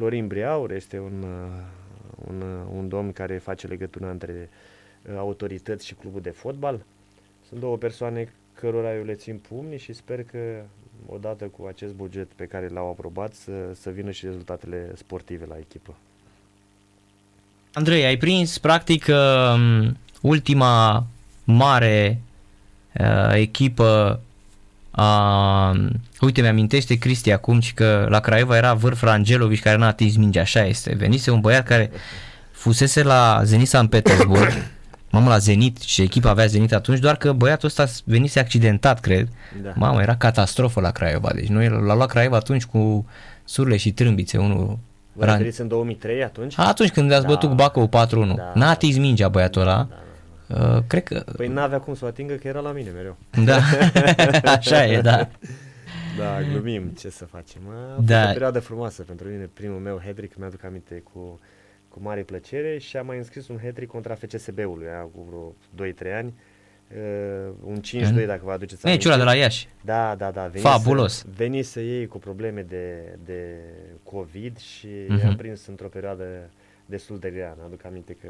[0.01, 1.63] Florin Briaur este un, uh,
[2.29, 4.49] un, uh, un domn care face legătura între
[5.03, 6.85] uh, autorități și clubul de fotbal.
[7.49, 10.63] Sunt două persoane cărora eu le țin pumni și sper că
[11.07, 15.57] odată cu acest buget pe care l-au aprobat să, să vină și rezultatele sportive la
[15.59, 15.95] echipă.
[17.73, 19.91] Andrei, ai prins practic uh,
[20.23, 21.07] ultima
[21.45, 22.21] mare
[23.01, 24.21] uh, echipă
[24.91, 25.73] a...
[26.21, 30.41] Uite, mi-amintește Cristi acum și că la Craiova era Vârf Rangelovici care n-a atins mingea,
[30.41, 30.95] așa este.
[30.99, 31.91] Venise un băiat care
[32.51, 34.53] fusese la Zenit San Petersburg,
[35.13, 39.29] mamă la Zenit și echipa avea Zenit atunci, doar că băiatul ăsta venise accidentat, cred.
[39.63, 39.73] Da.
[39.77, 43.07] Mamă, era catastrofă la Craiova, deci noi l-a luat Craiova atunci cu
[43.45, 44.79] surle și trâmbițe, unul
[45.13, 46.55] Vă Ran- referiți în 2003 atunci?
[46.57, 47.29] atunci când ați Da.
[47.29, 47.91] bătut cu Bacău 4-1,
[48.37, 48.53] Da.
[48.55, 49.75] n-a atins mingea băiatul ăla.
[49.75, 49.95] Da, da,
[50.55, 51.25] Uh, cred că...
[51.37, 53.17] Păi n-avea cum să o atingă că era la mine mereu.
[53.45, 53.59] Da,
[54.57, 55.29] așa e, da.
[56.19, 57.61] Da, glumim, ce să facem.
[57.69, 58.29] A fost Da.
[58.29, 61.41] o perioadă frumoasă pentru mine, primul meu hat mi-aduc aminte cu,
[61.89, 65.55] cu mare plăcere și am mai înscris un hat contra FCSB-ului, aia cu vreo
[66.13, 66.35] 2-3 ani.
[66.97, 67.81] Uh, un
[68.23, 69.69] 5-2 dacă vă aduceți Meciul ăla de la Iași.
[69.85, 70.43] Da, da, da.
[70.47, 71.25] Venise, Fabulos.
[71.37, 73.55] Venise ei cu probleme de, de
[74.03, 75.19] COVID și Mhm.
[75.25, 76.25] i-am prins într-o perioadă
[76.87, 77.55] destul de grea.
[77.59, 78.29] Mi-aduc aminte că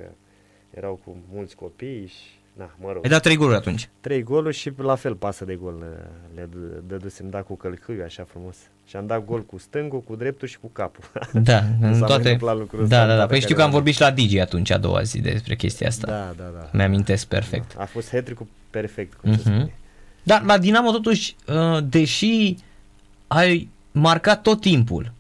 [0.77, 2.17] erau cu mulți copii și,
[2.53, 3.05] na, mă rog.
[3.05, 3.89] Ai dat trei goluri atunci.
[4.01, 8.03] Trei goluri și la fel pasă de gol le, le dă- dădusem, da cu călcâiul
[8.05, 8.57] așa frumos.
[8.87, 11.05] Și am dat gol cu stângul, cu dreptul și cu capul.
[11.51, 12.15] Da, în S-a mai toate...
[12.23, 13.19] întâmplat lucrul ăsta Da, în da, da.
[13.19, 15.21] data Păi știu care că am am- vorbit și la Digi atunci a doua zi
[15.21, 16.07] despre chestia asta.
[16.07, 16.69] da, da, da.
[16.73, 17.75] Mi-amintesc perfect.
[17.79, 18.33] A fost hat
[18.71, 19.49] perfect, cum se Mhm.
[19.49, 19.75] spune.
[20.23, 22.55] Dar la Dinamo totuși, uh, deși
[23.27, 25.13] ai marcat tot timpul,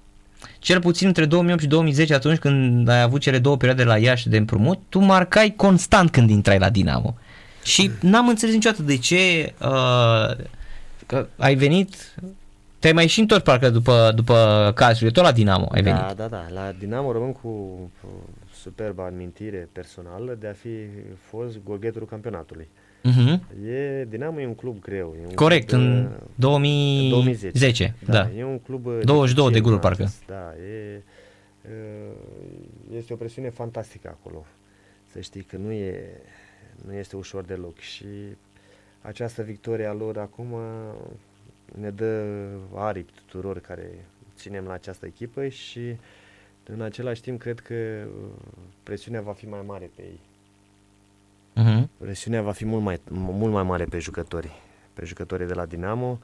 [0.60, 4.28] cel puțin între 2008 și 2010 atunci când ai avut cele două perioade la Iași
[4.28, 7.16] de împrumut, tu marcai constant când intrai la Dinamo.
[7.62, 10.36] Și n-am înțeles niciodată de ce uh,
[11.06, 12.14] că ai venit,
[12.78, 16.00] te-ai mai și întors parcă după, după cazurile, tot la Dinamo ai venit.
[16.00, 16.46] Da, da, da.
[16.54, 17.48] La Dinamo rămân cu
[18.00, 18.08] cu
[18.62, 20.68] superba amintire personală de a fi
[21.30, 22.68] fost golgheterul campionatului.
[23.04, 23.40] Uh-huh.
[23.66, 25.16] E, Dinamo e un club greu.
[25.22, 27.58] E un Corect, club, în uh, 2010.
[27.58, 28.30] 10, Da, da.
[28.36, 30.02] e un club uh, 22 de dificil, goluri, mai parcă.
[30.02, 30.22] ales.
[30.26, 31.02] Da, e,
[31.64, 34.46] uh, este o presiune fantastică acolo.
[35.12, 36.04] Să știi că nu, e,
[36.86, 38.04] nu este ușor deloc și
[39.02, 40.54] această victorie a lor acum
[41.80, 42.24] ne dă
[42.74, 43.90] aripi tuturor care
[44.36, 45.80] ținem la această echipă și
[46.66, 48.30] în același timp cred că uh,
[48.82, 50.20] presiunea va fi mai mare pe ei.
[51.56, 51.88] Uh-huh.
[51.98, 54.50] Presiunea va fi mult mai, mult mai mare pe jucători,
[54.92, 56.18] pe jucătorii de la Dinamo.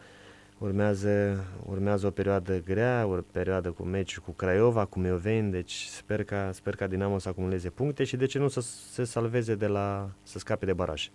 [0.59, 6.25] Urmează, urmează o perioadă grea, o perioadă cu meci cu Craiova, cu Mioveni, deci sper
[6.25, 9.67] ca, sper ca Dinamo să acumuleze puncte și de ce nu să se salveze de
[9.67, 11.09] la, să scape de baraj.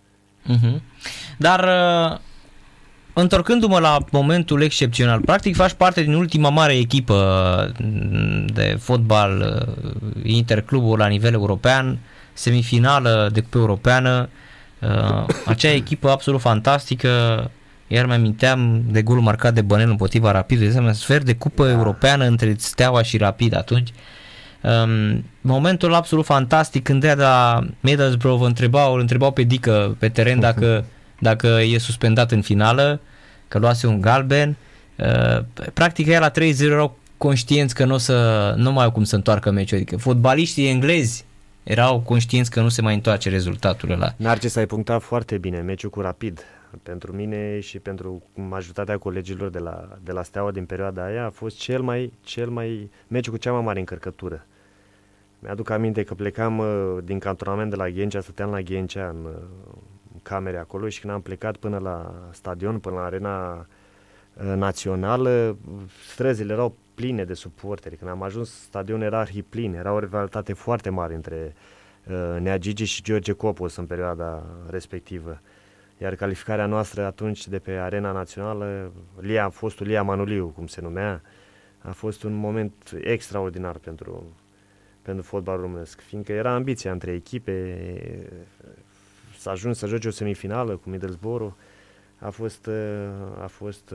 [0.48, 0.80] Uh-huh.
[1.38, 2.18] Dar uh,
[3.12, 10.22] întorcându-mă la momentul excepțional, practic faci parte din ultima mare echipă mm, de fotbal uh,
[10.22, 11.98] intercluburi la nivel european,
[12.32, 14.28] semifinală de cupă europeană,
[14.80, 17.10] uh, acea echipă absolut fantastică,
[17.86, 21.68] iar mi aminteam de golul marcat de Bănel împotriva Rapid, de asemenea sfert de cupă
[21.68, 23.90] europeană între Steaua și Rapid atunci.
[24.62, 29.96] Um, momentul absolut fantastic când ea de la Middlesbrough vă întrebau, îl întrebau pe Dică
[29.98, 30.84] pe teren dacă,
[31.18, 33.00] dacă e suspendat în finală,
[33.48, 34.56] că luase un galben.
[34.96, 39.04] Uh, practic ea la 3-0 erau conștienți că nu, o să, nu mai au cum
[39.04, 41.24] să întoarcă meciul, adică fotbaliștii englezi
[41.62, 44.12] erau conștienți că nu se mai întoarce rezultatul ăla.
[44.16, 46.44] Narcis ai punctat foarte bine meciul cu Rapid.
[46.82, 51.30] Pentru mine și pentru majoritatea colegilor de la, de la Steaua din perioada aia a
[51.30, 54.46] fost cel mai, cel mai meciul cu cea mai mare încărcătură.
[55.38, 59.32] Mi-aduc aminte că plecam uh, din cantonament de la Ghencea, stăteam la Ghencea în uh,
[60.22, 63.64] camere acolo și când am plecat până la stadion, până la arena uh,
[64.54, 65.56] națională,
[66.12, 67.96] străzile erau pline de suporteri.
[67.96, 71.54] Când am ajuns, stadionul era arhiplin, era o rivalitate foarte mare între
[72.06, 75.40] uh, Nea Gigi și George Copos în perioada respectivă.
[75.98, 81.22] Iar calificarea noastră atunci de pe arena națională, Lia, fostul Lia Manuliu, cum se numea,
[81.78, 84.36] a fost un moment extraordinar pentru,
[85.02, 87.78] pentru fotbalul românesc, fiindcă era ambiția între echipe,
[89.38, 91.52] să ajungi să joci o semifinală cu Middlesbrough,
[92.22, 92.68] a fost,
[93.42, 93.94] a fost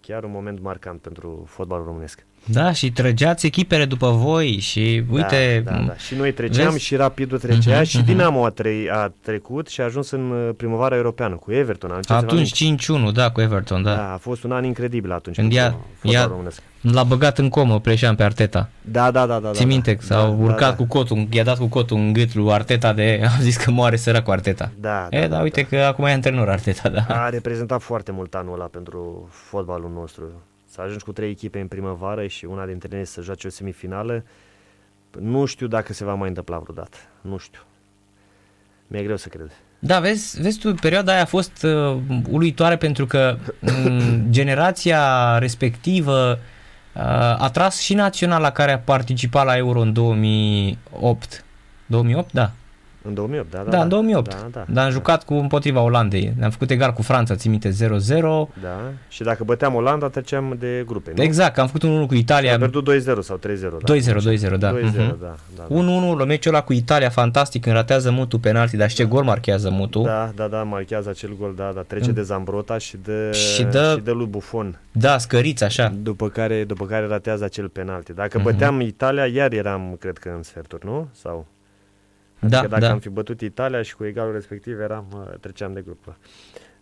[0.00, 2.26] chiar un moment marcant pentru fotbalul românesc.
[2.48, 5.62] Da, și trăgeați echipele după voi și uite...
[5.64, 5.96] Da, da, da.
[5.96, 6.84] Și noi treceam vezi?
[6.84, 8.06] și Rapidul trecea Mhm, și mhm.
[8.06, 11.90] Dinamo a, tre- a trecut și a ajuns în uh, primăvara europeană cu Everton.
[11.90, 13.94] Am început să vă Atunci 5-1, da, cu Everton, da.
[13.94, 15.36] Da, a fost un an incredibil atunci.
[15.36, 16.62] Când cu ia- fotbalul ia- românesc.
[16.80, 18.68] L-a băgat în comă Pleșan pe Arteta.
[18.80, 19.50] Da, da, da, da.
[19.50, 21.96] Ții da, minte da, că s-au da, urcat da, cu cotul, i-a dat cu cotul
[21.96, 23.20] în gât lui Arteta de...
[23.36, 24.70] Am zis că moare sărac cu Arteta.
[24.80, 27.04] Da, e, da, uite că acum e antrenor Arteta, da.
[27.08, 30.22] A reprezentat foarte mult anul ăla pentru fotbalul nostru.
[30.76, 34.24] Să ajungi cu trei echipe în primăvară și una dintre ele să joace o semifinală,
[35.20, 36.96] nu știu dacă se va mai întâmpla vreodată.
[37.20, 37.60] Nu știu.
[38.86, 39.50] Mi-e greu să cred.
[39.78, 41.96] Da, vezi, vezi tu, perioada aia a fost uh,
[42.30, 47.02] uluitoare pentru că um, generația respectivă uh,
[47.38, 51.44] a tras și naționala care a participat la Euro în 2008.
[51.86, 52.52] 2008, da.
[53.06, 53.70] În 2008, da, da.
[53.70, 54.30] Da, în 2008.
[54.30, 54.64] Da, da.
[54.68, 56.32] Dar am jucat cu împotriva Olandei.
[56.38, 57.72] Ne-am făcut egal cu Franța, ți minte, 0-0.
[58.62, 58.80] Da.
[59.08, 61.22] Și dacă băteam Olanda, treceam de grupe, nu?
[61.22, 62.52] Exact, că am făcut 1-1 cu Italia.
[62.52, 63.76] Am pierdut 2-0 sau 3-0.
[63.84, 63.94] Da.
[63.94, 64.70] 2-0, 2-0, da.
[64.72, 64.96] 2-0, Mhm.
[64.96, 65.16] da.
[65.20, 65.74] da, da.
[65.74, 69.70] 1-1, meciul ăla cu Italia, fantastic, când ratează Mutu penalti, dar și ce gol marchează
[69.70, 70.00] Mutu.
[70.02, 72.14] Da, da, da, marchează acel gol, da, da, trece Mm.
[72.14, 75.92] de Zambrota și de, Și dă- și de lui Buffon, Da, scăriți așa.
[76.02, 78.12] după care, după care ratează acel penalti.
[78.12, 78.46] Dacă Mhm.
[78.46, 81.08] băteam Italia, iar eram, cred că, în sferturi, nu?
[81.12, 81.46] Sau?
[82.40, 82.90] Da, Că dacă da.
[82.90, 86.16] am fi bătut Italia și cu egalul respectiv eram, uh, treceam de grupă.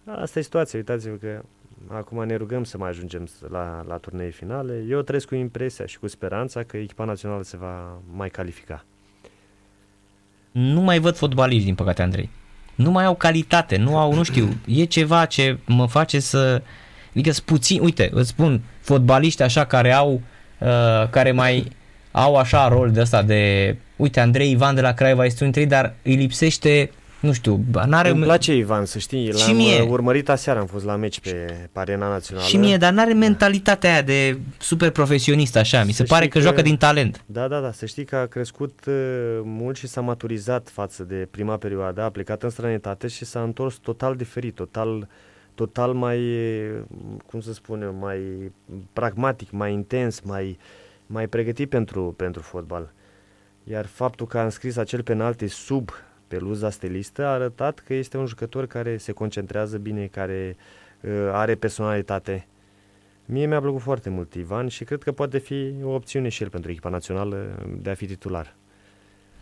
[0.05, 1.43] Asta e situația, uitați-vă că
[1.89, 4.85] acum ne rugăm să mai ajungem s- la, la turnee finale.
[4.89, 8.85] Eu trăiesc cu impresia și cu speranța că echipa națională se va mai califica.
[10.51, 12.31] Nu mai văd fotbaliști, din păcate, Andrei.
[12.75, 16.63] Nu mai au calitate, nu au, nu știu, e ceva ce mă face să...
[17.11, 20.13] Adică sunt puțin, uite, îți spun, fotbaliști așa care au,
[20.61, 21.71] uh, care mai
[22.17, 23.77] au așa rol de ăsta de...
[23.97, 27.61] Uite, Andrei Ivan de la Craiova este unul dintre ei, dar îi lipsește, nu știu,
[27.87, 28.09] n-are...
[28.11, 29.81] Îmi place Ivan, să știi, Și l-am mie.
[29.83, 31.31] uh, urmărit aseară, am fost la meci pe,
[31.73, 32.47] pe arena națională.
[32.47, 36.33] Și mie, dar n-are mentalitatea aia de super profesionist așa, mi se Să pare știi
[36.33, 37.23] că, că- joacă din talent.
[37.27, 38.95] Da, da, da, să știi că a crescut uh,
[39.43, 43.75] mult și s-a maturizat față de prima perioadă, a plecat în străinătate și s-a întors
[43.75, 45.09] total diferit, total,
[45.55, 46.81] total mai, uh,
[47.31, 48.19] cum să spun eu, mai
[48.93, 50.59] pragmatic, mai intens, mai,
[51.07, 52.93] mai pregătit pentru, pentru fotbal.
[53.65, 55.91] Iar faptul că a înscris acel penalti sub
[56.29, 60.57] peluza stelistă a arătat că este un jucător care se concentrează bine, care
[61.01, 62.47] uh, are personalitate.
[63.25, 66.49] Mie mi-a plăcut foarte mult Ivan și cred că poate fi o opțiune și el
[66.49, 68.57] pentru echipa națională de a fi titular.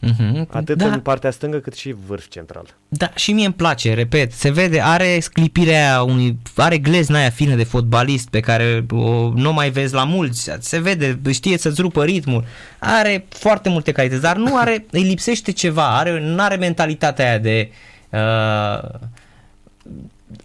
[0.07, 0.49] Mhm.
[0.51, 2.75] Atât da, în partea stângă cât și vârf central.
[2.89, 7.31] Da, și mie îmi place, repet, se vede, are sclipirea aia unui, are glezna aia
[7.31, 11.59] fină de fotbalist pe care o, nu o mai vezi la mulți, se vede, știe
[11.59, 12.45] să-ți rupă ritmul,
[12.79, 17.39] are foarte multe calități, dar nu are, îi lipsește ceva, are, nu are mentalitatea aia
[17.39, 17.71] de
[18.11, 18.89] uh,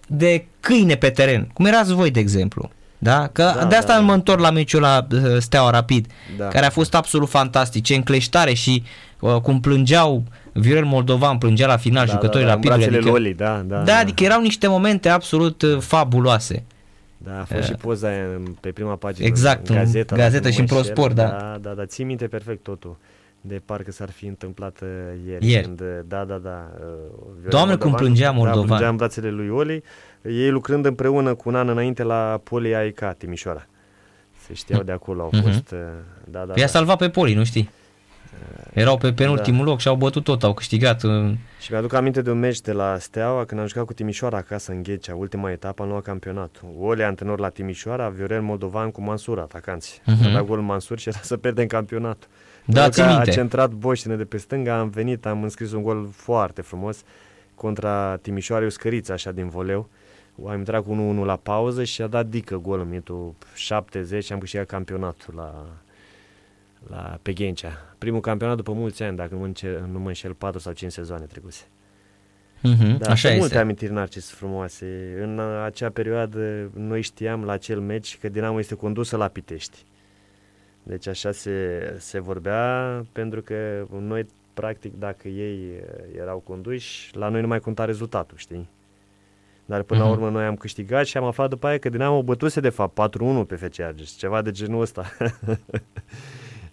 [0.07, 2.71] de câine pe teren, cum erați voi, de exemplu.
[2.97, 3.27] Da?
[3.27, 4.05] Că Da, de asta da, da.
[4.05, 6.47] mă întorc la meciul la uh, Steaua Rapid, Da.
[6.47, 11.77] care a fost absolut fantastic, ce încleștare și uh, cum plângeau Viorel Moldovan plângea la
[11.77, 12.77] final jucătorii da, da, în Rapidului.
[12.77, 13.83] brațele Adică, Loli, da, da.
[13.83, 16.63] da, adică erau niște momente absolut uh, fabuloase.
[17.17, 20.15] Da, a fost și poza aia în- pe prima pagină Exact, în în gazeta.
[20.15, 21.29] gazetă dacă și nu în mă ProSport, înșel.
[21.31, 21.37] da.
[21.39, 22.97] Da, da, da, ții minte perfect totul.
[23.41, 24.87] De parcă s-ar fi întâmplat uh,
[25.29, 25.47] ieri.
[25.49, 25.63] Ieri.
[25.63, 26.69] Când, uh, da, da, da.
[26.73, 26.85] uh,
[27.33, 28.65] Viorel Doamne, cum plângea Da, Moldovan.
[28.65, 29.83] plângea în brațele lui Oli.
[30.21, 33.65] Ei lucrând împreună cu un an înainte la Poli AIK Timișoara.
[34.47, 35.41] Se știau de acolo, au Mhm.
[35.41, 35.71] fost...
[35.71, 35.77] uh,
[36.25, 36.67] Da, da, I-a da.
[36.67, 37.69] salvat pe Poli, nu știi?
[38.73, 41.03] Erau pe penultimul loc și au bătut tot, au câștigat.
[41.03, 44.37] uh, Și mi-aduc aminte de un meci de la Steaua când am jucat cu Timișoara
[44.37, 46.61] acasă în Ghecea, ultima etapă în noua campionat.
[46.79, 50.01] Oli antrenor la Timișoara, Viorel Moldovan cu Mansur, atacanți.
[50.05, 50.23] Mhm.
[50.23, 50.27] Uh-huh.
[50.29, 52.27] A dat gol Mansur și era să pierdem campionatul.
[52.65, 53.29] Da, Pentru țin că minte.
[53.29, 57.03] A centrat Boștine de pe stânga, am venit, am înscris un gol foarte frumos
[57.55, 59.89] contra Timișoara, o scăriță așa din voleu.
[60.47, 64.33] Am intrat cu 1-1 la pauză și a dat dică gol în minutul 70 și
[64.33, 65.65] am câștigat campionatul la,
[66.89, 67.95] la pe Ghencea.
[67.97, 70.91] Primul campionat după mulți ani, dacă nu mă înșel, nu mă înșel 4 sau 5
[70.91, 71.63] sezoane trecuse.
[72.61, 73.57] mhm, Da, Așa sunt multe este.
[73.57, 75.17] amintiri narcis frumoase.
[75.21, 79.77] În acea perioadă noi știam la acel meci că Dinamo este condusă la Pitești.
[80.83, 87.29] Deci așa se, se vorbea pentru că noi practic dacă ei eh, erau conduși, la
[87.29, 88.69] noi nu mai conta rezultatul, știi?
[89.65, 90.09] Dar până Mhm.
[90.09, 92.93] la urmă noi am câștigat și am aflat după aia că Dinamo bătuse de fapt
[92.93, 95.05] 4-1 pe FC Argeș, ceva de genul ăsta.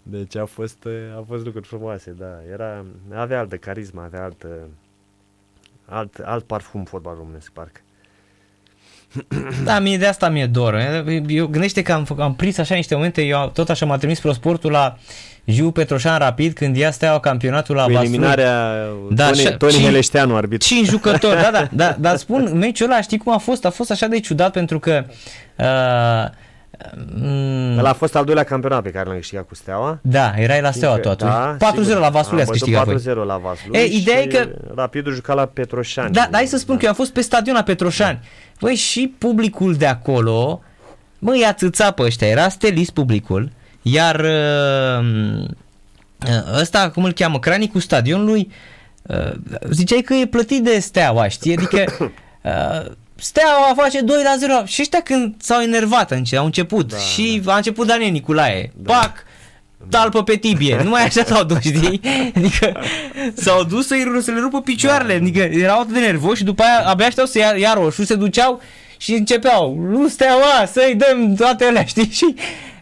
[0.07, 2.39] deci a fost, eh, a fost lucruri frumoase, da.
[2.51, 4.47] Era, avea altă carismă, avea altă,
[5.85, 7.79] alt, alt parfum fotbal românesc, parcă.
[9.63, 10.75] Da, mie de asta mi-e dor.
[11.27, 14.19] Eu gândește că am, fă- am prins așa niște momente, eu tot așa m-a trimis
[14.19, 14.97] prosportul la
[15.45, 18.07] Jiu Petroșan Rapid când ea steaua campionatul la Cu Vaslui.
[18.07, 20.67] eliminarea Da, Toni, așa- Toni cinci- Heleșteanu, arbitru.
[20.67, 23.65] Cinci jucători, da, da, da, dar spun, meciul ăla știi cum a fost?
[23.65, 25.05] A fost așa de ciudat pentru că
[25.57, 26.33] uh,
[27.15, 27.77] Mm.
[27.77, 29.99] Ăla a fost al doilea campionat pe care l-am câștigat cu Steaua.
[30.01, 31.31] Da, erai la Steaua tu atunci.
[31.31, 31.99] Da, 4-0 sigur.
[31.99, 32.91] la Vaslui ați câștigat 4-0
[33.25, 34.47] la Vaslui e, ideea e că...
[34.75, 36.13] Rapidul juca la Petroșani.
[36.13, 36.79] Da, dar hai să spun da.
[36.79, 38.19] că eu am fost pe stadion la Petroșani.
[38.21, 38.27] Da.
[38.59, 40.61] Băi, și publicul de acolo,
[41.19, 45.05] mă, i-a țâțat pe ăștia, era stelist publicul, iar uh,
[46.27, 48.51] uh, ăsta, cum îl cheamă, cranicul stadionului,
[49.01, 49.31] uh,
[49.69, 51.55] ziceai că e plătit de Steaua, știi?
[51.55, 51.85] Adică
[53.15, 57.53] Steaua face 2 la 0 și ăștia când s-au enervat au început da, și da.
[57.53, 58.93] a început Daniel Niculae, da.
[58.93, 59.23] pac,
[59.89, 62.01] talpă pe tibie, numai așa s-au dus, știi?
[62.35, 62.79] Adică
[63.33, 65.19] s-au dus să-i, să le rupă picioarele, da.
[65.23, 68.15] adică erau atât de nervoși și după aia abia așteau să ia, ia roșu, se
[68.15, 68.61] duceau
[68.97, 72.09] și începeau, nu steaua, să-i dăm toate alea, știi?
[72.11, 72.35] Și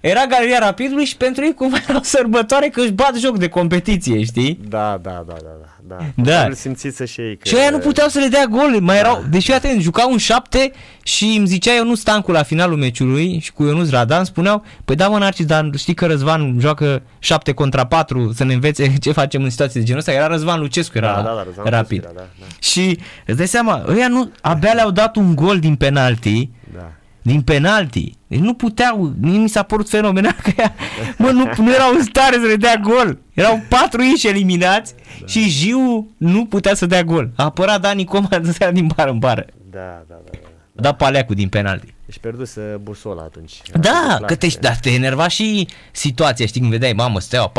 [0.06, 3.48] era Galeria Rapidului și pentru ei cumva era o sărbătoare că își bat joc de
[3.48, 4.60] competiție, știi?
[4.68, 5.50] Da, da, da, da,
[5.88, 5.98] da.
[5.98, 6.32] da.
[6.32, 6.46] da.
[6.46, 7.38] Îl simțiți să și ei.
[7.38, 7.48] Că...
[7.48, 9.02] Și aia nu puteau să le dea gol, mai da.
[9.02, 10.72] erau, deși atent, jucau un șapte
[11.04, 15.08] și îmi zicea Ionus Stancu la finalul meciului și cu Ionus Radan spuneau, păi da
[15.08, 19.44] mă Narcis, dar știi că Răzvan joacă 7 contra 4 să ne învețe ce facem
[19.44, 21.98] în situații de genul ăsta, era Răzvan Lucescu, era da, da, da, Răzvan rapid.
[21.98, 22.56] Lucescu, era, da, da.
[22.60, 26.92] Și îți dai seama, ăia nu, abia le-au dat un gol din penalti, da
[27.24, 28.16] din penalti.
[28.28, 30.76] Deci nu puteau, mie mi s-a părut fenomenal că ea,
[31.18, 33.18] mă, nu, nu erau în stare să le dea gol.
[33.34, 35.26] Erau patru inși eliminați da.
[35.28, 37.30] și Jiu nu putea să dea gol.
[37.36, 38.30] A apărat Dani Coma
[38.74, 39.46] din bară în bară.
[39.72, 40.32] Da, da, da.
[40.32, 40.38] da.
[40.76, 41.94] Da paleacul din penalti.
[42.06, 42.50] Ești pierdut
[42.82, 43.62] busola atunci.
[43.74, 47.52] Da, că te, da, te enerva și situația, știi, când vedeai, mamă, steaua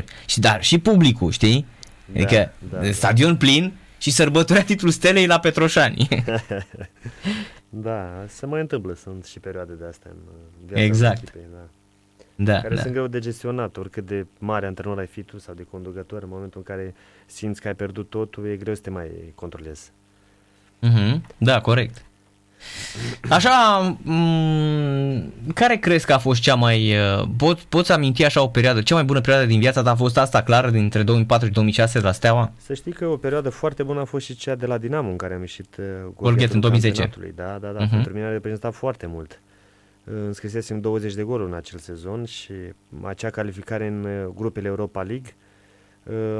[0.00, 1.66] 4-0, și, dar și publicul, știi?
[2.06, 2.92] Da, adică da, da.
[2.92, 6.08] stadion plin și sărbătorea titlul stelei la Petroșani.
[7.76, 10.16] Da, se mai întâmplă, sunt și perioade de astea în
[10.66, 11.22] viața exact.
[11.22, 11.68] echipei, da.
[12.36, 12.80] Da, care da.
[12.80, 16.28] sunt greu de gestionat, oricât de mare antrenor ai fi tu sau de conducător, în
[16.28, 16.94] momentul în care
[17.26, 19.92] simți că ai pierdut totul, e greu să te mai controlezi.
[20.82, 21.20] Mm-hmm.
[21.38, 22.04] Da, corect.
[23.28, 26.96] Așa, m- care crezi că a fost cea mai...
[26.96, 29.94] Uh, pot, poți aminti așa o perioadă, cea mai bună perioadă din viața ta a
[29.94, 32.52] fost asta clară dintre 2004 și 2006 de la Steaua?
[32.56, 35.16] Să știi că o perioadă foarte bună a fost și cea de la Dinamo în
[35.16, 35.84] care am ieșit uh,
[36.16, 37.10] Golghet în 2010.
[37.34, 37.90] Da, da, da, uh-huh.
[37.90, 39.40] pentru mine a reprezentat foarte mult.
[40.26, 42.52] Înscrisesem 20 de goluri în acel sezon și
[43.02, 45.34] acea calificare în uh, grupele Europa League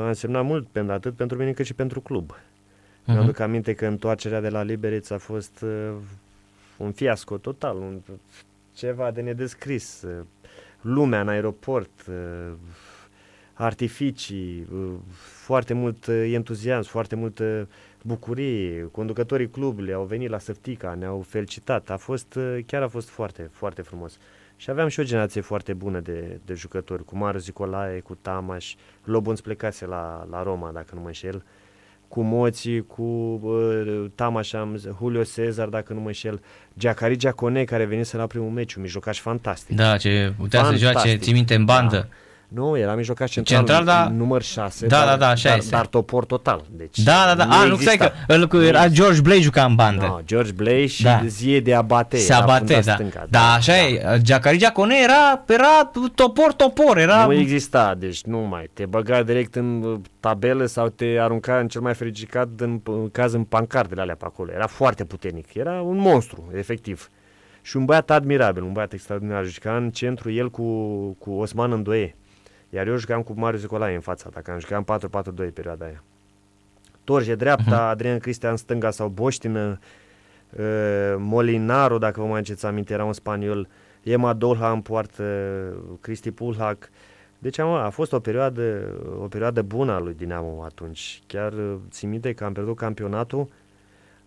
[0.04, 2.34] a însemnat mult pentru atât pentru mine cât și pentru club.
[3.04, 3.12] Uh-huh.
[3.12, 5.92] Mi-aduc aminte că întoarcerea de la Liberec a fost uh,
[6.76, 8.00] un fiasco total, un,
[8.74, 10.02] ceva de nedescris.
[10.02, 10.24] Uh,
[10.80, 12.52] lumea în aeroport, uh,
[13.52, 14.92] artificii, uh,
[15.44, 17.68] foarte mult uh, entuziasm, foarte multă
[18.02, 18.88] bucurie.
[18.92, 21.90] Conducătorii clubului au venit la Săftica, ne-au felicitat.
[21.90, 24.18] A fost, uh, chiar a fost foarte, foarte frumos.
[24.56, 28.74] Și aveam și o generație foarte bună de, de jucători, cu Maru Zicolae, cu Tamaș,
[29.04, 31.34] Lobun plecase la, la Roma, dacă nu mă înșel.
[31.34, 31.42] Uh,
[32.14, 33.02] cu Moții, cu
[33.42, 36.40] uh, Tamașam, Julio Cezar, dacă nu mă înșel,
[36.78, 39.76] Giacari Giacone, care venise la primul meciu, mijlocaș fantastic.
[39.76, 40.86] Da, ce putea fantastic.
[40.86, 41.96] să joace, ții minte, în bandă.
[41.96, 42.16] Da.
[42.54, 45.70] Nu, era mijlocaș central, central da, număr 6, da, dar, da, da, așa dar, este.
[45.70, 46.64] dar topor total.
[46.70, 49.74] Deci da, da, da, nu, A, nu stai că îl, era George Blay juca în
[49.74, 50.06] bandă.
[50.06, 51.22] No, George Blay și da.
[51.26, 52.16] Zie de Abate.
[52.16, 52.92] Se abate, da.
[52.92, 53.38] Stânga, da.
[53.38, 53.78] Da, așa da.
[53.78, 54.18] e.
[54.22, 56.98] Giacari Giacone era, era topor, topor.
[56.98, 57.26] Era...
[57.26, 58.70] Nu exista, deci nu mai.
[58.72, 63.10] Te băga direct în uh, tabelă sau te arunca în cel mai fericicat în, în
[63.10, 64.52] caz în pancardele alea pe acolo.
[64.52, 65.54] Era foarte puternic.
[65.54, 67.08] Era un monstru, efectiv.
[67.62, 69.44] Și un băiat admirabil, un băiat extraordinar.
[69.44, 70.62] Juca în centru el cu,
[71.18, 72.16] cu Osman Îndoie
[72.74, 75.08] iar eu jucam cu Marius Nicolae în fața ta, că am jucat
[75.48, 76.02] 4-4-2 perioada aia.
[77.04, 77.90] Torje dreapta, uh-huh.
[77.90, 79.78] Adrian Cristian stânga sau Boștină,
[80.50, 83.68] uh, Molinaro, dacă vă mai înceți aminte, era un spaniol,
[84.02, 85.24] Ema Dolha în poartă,
[86.00, 86.90] Cristi Pulhac.
[87.38, 88.62] Deci am, a fost o perioadă,
[89.22, 91.22] o perioadă bună a lui Dinamo atunci.
[91.26, 93.48] Chiar uh, țin minte că am pierdut campionatul uh,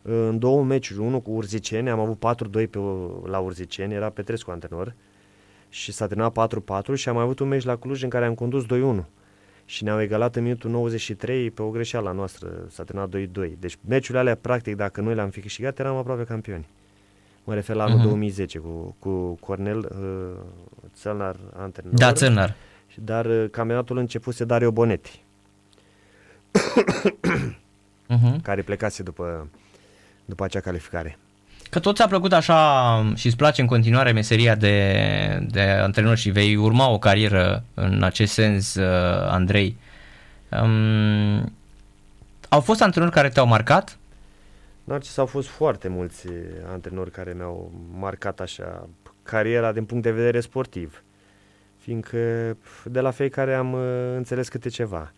[0.02, 2.18] în două meciuri, unul cu Urziceni, am avut
[2.66, 2.80] 4-2 pe,
[3.26, 4.94] la Urziceni, era Petrescu antrenor,
[5.70, 6.50] și s-a terminat
[6.92, 9.04] 4-4 și am mai avut un meci la Cluj în care am condus 2-1
[9.66, 13.52] și ne-au egalat în minutul 93 pe o greșeală noastră, s-a terminat 2-2.
[13.60, 16.68] Deci meciurile alea, practic, dacă noi le-am fi câștigat, eram aproape campioni.
[17.44, 18.04] Mă refer la anul uh-huh.
[18.04, 20.40] 2010 cu, cu Cornel uh,
[20.96, 21.94] Țelnar antrenor.
[21.94, 22.56] Da, Țelnar.
[22.96, 25.24] Dar uh, campionatul începuse Dario Bonetti.
[28.10, 28.42] uh-huh.
[28.42, 29.48] care plecase după,
[30.26, 31.18] după acea calificare.
[31.70, 36.30] Că tot ți-a plăcut așa și îți place în continuare meseria de, de antrenor și
[36.30, 39.78] vei urma o carieră în acest sens, uh, Andrei.
[40.62, 41.54] Um,
[42.50, 43.98] au fost antrenori care te-au marcat?
[44.84, 46.28] Narcis, au fost foarte mulți
[46.72, 48.88] antrenori care mi-au marcat așa
[49.24, 51.04] cariera din punct de vedere sportiv,
[51.78, 52.18] fiindcă
[52.84, 53.82] de la fiecare am uh,
[54.16, 55.12] înțeles câte ceva.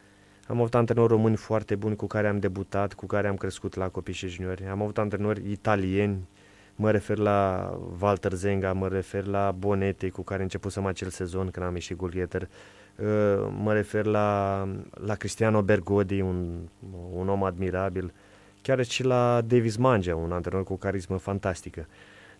[0.48, 3.88] Am avut antrenori români foarte buni cu care am debutat, cu care am crescut la
[3.88, 4.68] copii și juniori.
[4.68, 6.28] Am avut antrenori italieni
[6.82, 7.70] Mă refer la
[8.02, 12.42] Walter Zenga, mă refer la Bonete, cu care începusem acel sezon când am ieșit goalgetter.
[12.42, 13.08] Uh,
[13.62, 14.68] mă refer la,
[15.06, 16.58] la Cristiano Bergodi, un,
[17.14, 18.14] un om admirabil.
[18.62, 21.88] Chiar și la Davis Mangea, un antrenor cu carismă fantastică.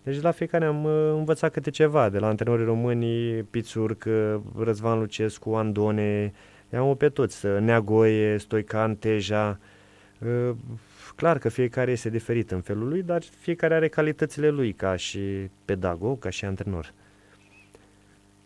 [0.02, 4.98] Deci la fiecare am uh, învățat câte ceva, de la antrenorii români, Pițurc, uh, Răzvan
[4.98, 6.32] Lucescu, Andone,
[6.72, 9.58] i-am pe toți, Neagoie, Stoican, Teja,
[11.16, 15.20] clar că fiecare este diferit în felul lui, dar fiecare are calitățile lui ca și
[15.64, 16.92] pedagog, ca și antrenor.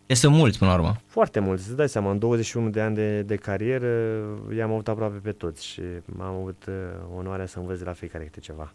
[0.07, 0.97] E sunt mulți până la urmă.
[1.07, 4.21] Foarte mulți, îți dai seama, în 21 de ani de, de carieră
[4.57, 5.81] i-am avut aproape pe toți și
[6.19, 6.75] am avut uh,
[7.17, 8.73] onoarea să învăț de la fiecare câte ceva.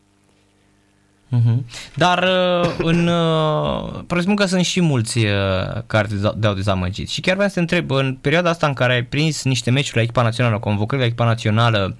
[1.37, 1.57] Uh-huh.
[1.95, 5.31] Dar uh, în uh, presupun că sunt și mulți uh,
[5.87, 6.07] care
[6.39, 7.09] te-au dezamăgit.
[7.09, 9.95] Și chiar vreau să te întreb, în perioada asta în care ai prins niște meciuri
[9.95, 11.95] la echipa națională, convocări la echipa națională, Mm,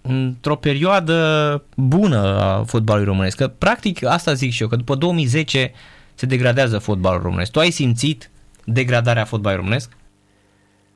[0.00, 3.36] într-o perioadă bună a fotbalului românesc.
[3.36, 5.72] Că practic asta zic și eu, că după 2010
[6.14, 7.50] se degradează fotbalul românesc.
[7.50, 8.30] Tu ai simțit
[8.64, 9.96] degradarea fotbalului românesc?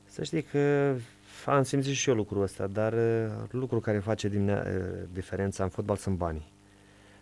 [0.05, 0.93] Să știi că
[1.45, 4.59] am simțit și eu lucrul ăsta, dar uh, lucrul care face din, uh,
[5.13, 6.53] diferența în fotbal sunt banii.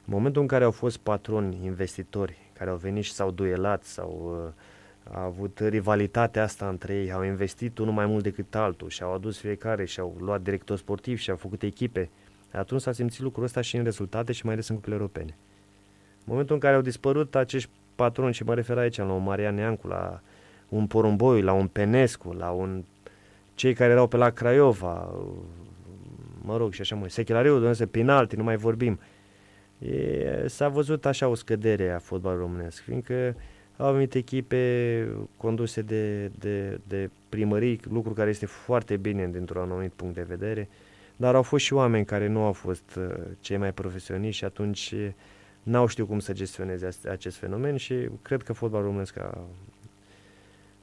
[0.05, 4.43] În momentul în care au fost patroni, investitori, care au venit și s-au duelat sau
[4.47, 4.53] uh,
[5.11, 9.15] a avut rivalitatea asta între ei, au investit unul mai mult decât altul și au
[9.15, 12.11] adus fiecare și au luat director sportiv și au făcut echipe.
[12.53, 15.37] Atunci s-a simțit lucrul ăsta și în rezultate și mai ales în cupele europene.
[16.19, 19.55] În momentul în care au dispărut acești patroni, și mă refer aici la un Marian
[19.55, 20.21] Neancu, la
[20.69, 22.85] un Porumboiu, la un Penescu, la un
[23.55, 25.15] cei care erau pe la Craiova,
[26.43, 28.99] mă rog, și așa mai, Sechelariu, Dumnezeu, penalti, nu mai vorbim.
[29.79, 33.37] E, s-a văzut așa o scădere a fotbalului românesc, fiindcă
[33.79, 39.93] au venit echipe conduse de, de, de primării, lucru care este foarte bine dintr-un anumit
[39.97, 40.69] punct de vedere,
[41.17, 43.05] dar au fost și oameni care nu au fost uh,
[43.41, 44.95] cei mai profesioniști și atunci
[45.63, 49.39] n-au știut cum să gestioneze acest fenomen și cred că fotbalul românesc a,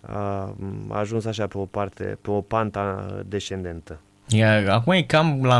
[0.02, 0.56] a,
[0.90, 4.00] a ajuns așa pe o parte, pe o panta descendentă.
[4.28, 5.60] Ia, acum e cam la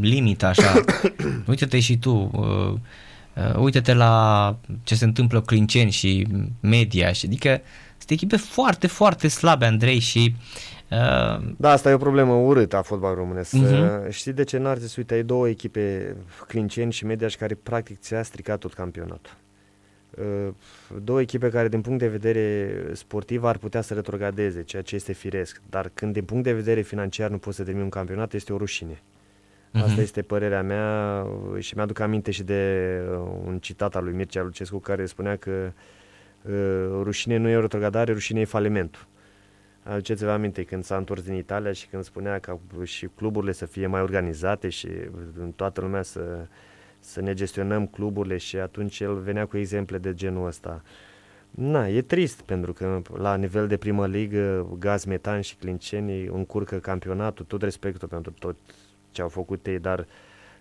[0.00, 0.84] limită așa.
[1.48, 2.30] Uite-te și tu.
[2.32, 2.78] Uh Uh,
[3.56, 6.26] uite-te la ce se întâmplă Clinceni și
[6.60, 7.60] media, și adică
[7.98, 10.34] sunt echipe foarte, foarte slabe, Andrei, și
[10.90, 11.44] uh...
[11.56, 13.56] Da, asta e o problemă urâtă a fotbalului românesc.
[13.56, 14.10] Uh-huh.
[14.10, 16.16] Știi de ce n-ar să uite, ai două echipe,
[16.48, 19.34] Clinceni și Media, și care practic ți-a stricat tot campionatul.
[20.10, 20.48] Uh,
[21.02, 25.12] două echipe care din punct de vedere sportiv ar putea să retrogradeze, ceea ce este
[25.12, 28.52] firesc, dar când din punct de vedere financiar nu poți să termini un campionat, este
[28.52, 29.02] o rușine.
[29.76, 29.84] Uh-huh.
[29.84, 31.26] Asta este părerea mea
[31.58, 35.72] și mi-aduc aminte și de uh, un citat al lui Mircea Lucescu care spunea că
[36.42, 36.52] uh,
[37.02, 39.06] rușine nu e retrogradare, rușine e falimentul.
[39.82, 43.86] Aduceți-vă aminte când s-a întors din Italia și când spunea că și cluburile să fie
[43.86, 44.88] mai organizate și
[45.38, 46.46] în toată lumea să,
[46.98, 50.82] să ne gestionăm cluburile și atunci el venea cu exemple de genul ăsta.
[51.50, 56.78] Na, e trist pentru că la nivel de primă ligă Gaz Metan și Clinceni încurcă
[56.78, 58.56] campionatul, tot respectul pentru tot
[59.16, 60.06] ce au făcut ei, dar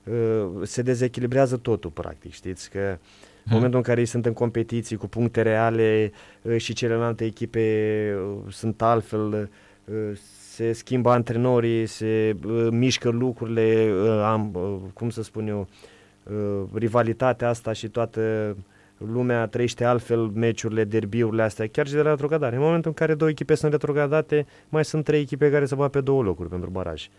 [0.04, 2.98] uh, se dezechilibrează totul, practic, știți, că în
[3.44, 3.54] hmm.
[3.54, 8.52] momentul în care ei sunt în competiții cu puncte reale uh, și celelalte echipe uh,
[8.52, 9.50] sunt altfel,
[9.86, 9.96] uh,
[10.50, 15.68] se schimbă antrenorii, se uh, mișcă lucrurile, uh, am, uh, cum să spun eu,
[16.24, 18.56] uh, rivalitatea asta și toată
[18.98, 22.56] lumea trăiește altfel meciurile, derbiurile astea, chiar și de la retrogradare.
[22.56, 25.92] În momentul în care două echipe sunt retrogradate, mai sunt trei echipe care se bat
[25.92, 27.10] pe două locuri pentru baraj.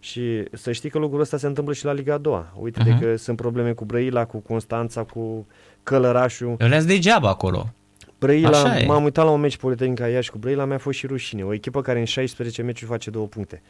[0.00, 2.52] Și să știi că lucrul ăsta se întâmplă și la Liga a doua.
[2.60, 3.00] Uite uh-huh.
[3.00, 5.46] că sunt probleme cu Brăila, cu Constanța, cu
[5.82, 6.56] Călărașul.
[6.58, 7.74] Le degeaba acolo.
[8.18, 11.44] Brăila, m-am uitat la un meci Politehnica Iași cu Brăila, mi-a fost și rușine.
[11.44, 13.62] O echipă care în 16 meciuri face două puncte.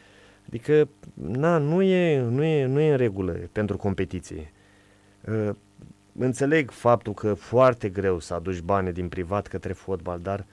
[0.47, 4.51] Adică, na, nu e, nu e, nu e în regulă pentru competiție.
[5.27, 5.49] Uh,
[6.19, 10.45] înțeleg faptul că foarte greu să aduci bani din privat către fotbal, dar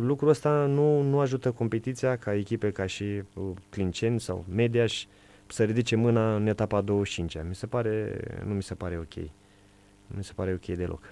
[0.00, 5.04] lucrul ăsta nu, nu ajută competiția ca echipe ca și uh, Clinceni sau Mediaș
[5.46, 9.14] să ridice mâna în etapa 25 Mi se pare, nu mi se pare ok.
[10.06, 11.02] Nu mi se pare ok deloc.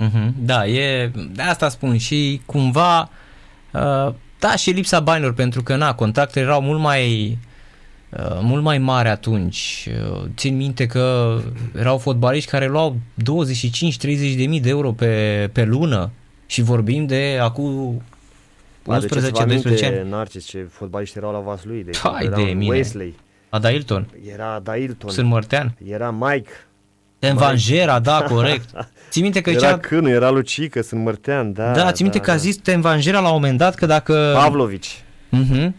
[0.00, 0.32] Uh-huh.
[0.38, 3.00] Da, e, de asta spun și cumva,
[3.72, 7.38] uh, da, și lipsa banilor, pentru că, na, contractele erau mult mai,
[8.10, 9.88] uh, mult mai mari atunci.
[10.12, 11.36] Uh, țin minte că
[11.76, 16.10] erau fotbaliști care luau 25-30 de mii de euro pe, pe lună
[16.46, 18.02] și vorbim de acum
[18.86, 20.08] 11-12 ani.
[20.08, 21.84] Narcis, ce fotbaliști erau la Vaslui.
[21.84, 22.74] De Hai de mine.
[22.74, 23.14] Wesley.
[23.48, 24.06] Adailton.
[24.32, 25.10] Era Adailton.
[25.10, 25.76] Sunt Mărtean.
[25.84, 26.50] Era Mike.
[27.18, 28.70] Tenvangera, da, corect.
[29.10, 29.78] Ții minte că era cea...
[29.78, 31.72] Cânu, era Lucică, sunt Mărtean, da.
[31.72, 34.32] Da, ții minte da, că a zis Tenvangera la un moment dat că dacă...
[34.34, 35.02] Pavlovici.
[35.28, 35.74] Mhm.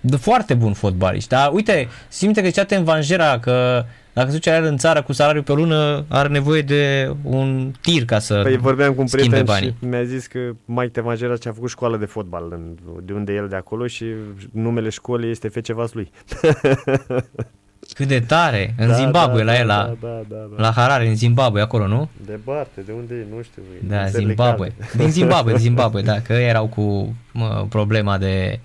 [0.00, 1.28] De foarte bun fotbalist.
[1.28, 3.84] Dar uite, ții minte că zicea Tenvangera că
[4.18, 8.18] Dacă se duce în țară cu salariu pe lună, are nevoie de un tir ca
[8.18, 9.68] să Păi vorbeam cu un prieten banii.
[9.80, 13.36] și mi-a zis că Mike Temagera a făcut școală de fotbal, în, de unde e
[13.36, 14.04] el de acolo și
[14.52, 16.10] numele școlii este FC Vaslui.
[17.94, 20.62] Cât de tare, în da, Zimbabwe, da, la el, la, da, da, da, da.
[20.62, 22.08] la Harare, în Zimbabwe, acolo, nu?
[22.26, 23.62] De Barte, de unde e, nu știu.
[23.88, 24.74] Da, Zimbabwe.
[24.96, 28.60] Din Zimbabwe, din Zimbabwe, da, că erau cu mă, problema de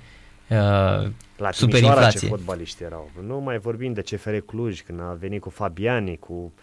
[0.50, 1.08] uh,
[1.44, 2.20] la superinflație.
[2.20, 3.10] ce fotbaliști erau.
[3.26, 6.54] Nu mai vorbim de CFR Cluj, când a venit cu Fabiani, cu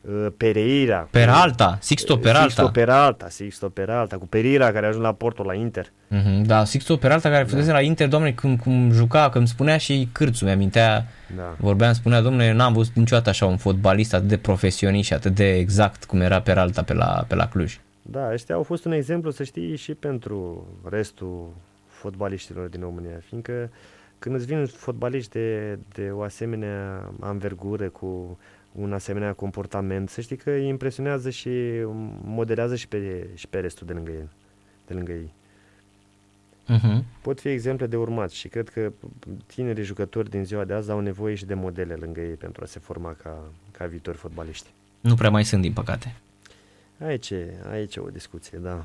[0.00, 1.08] uh, Pereira.
[1.10, 2.48] Peralta, Sixto Peralta.
[2.48, 5.86] Sixto Peralta, Sixto Peralta, cu Pereira care a ajuns la Porto la Inter.
[5.86, 7.72] Mm-hmm, da, Sixto Peralta care da.
[7.72, 11.06] la Inter, doamne, când cum juca, când spunea și cârțul, mi-amintea,
[11.36, 11.54] da.
[11.58, 15.56] vorbeam, spunea, domnule, n-am văzut niciodată așa un fotbalist atât de profesionist și atât de
[15.56, 17.80] exact cum era Peralta pe la, pe la Cluj.
[18.02, 21.50] Da, ăștia au fost un exemplu, să știi, și pentru restul
[21.86, 23.70] fotbaliștilor din România, fiindcă
[24.26, 28.38] când îți vin fotbaliști de, de o asemenea anvergură, cu
[28.72, 31.50] un asemenea comportament, să știi că îi impresionează și
[32.24, 34.28] modelează și pe, și pe restul de lângă el,
[34.86, 35.32] de lângă ei.
[36.74, 37.04] Uh-huh.
[37.22, 38.92] Pot fi exemple de urmat și cred că
[39.46, 42.66] tinerii jucători din ziua de azi au nevoie și de modele lângă ei pentru a
[42.66, 43.38] se forma ca,
[43.70, 44.68] ca viitori fotbaliști.
[45.00, 46.16] Nu prea mai sunt, din păcate.
[47.06, 47.32] Aici,
[47.70, 48.84] aici e o discuție, da.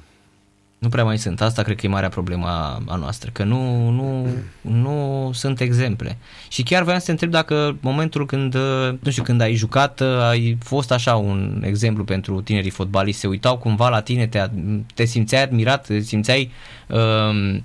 [0.81, 1.41] Nu prea mai sunt.
[1.41, 2.47] Asta cred că e marea problemă
[2.87, 4.27] a noastră, că nu, nu,
[4.61, 6.17] nu sunt exemple.
[6.49, 8.55] Și chiar vreau să te întreb dacă momentul când,
[8.99, 13.57] nu știu, când ai jucat, ai fost așa un exemplu pentru tinerii fotbaliști, se uitau
[13.57, 14.49] cumva la tine, te,
[14.93, 16.51] te simțeai admirat, te simțeai
[16.87, 17.63] um,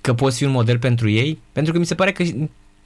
[0.00, 1.38] că poți fi un model pentru ei?
[1.52, 2.22] Pentru că mi se pare că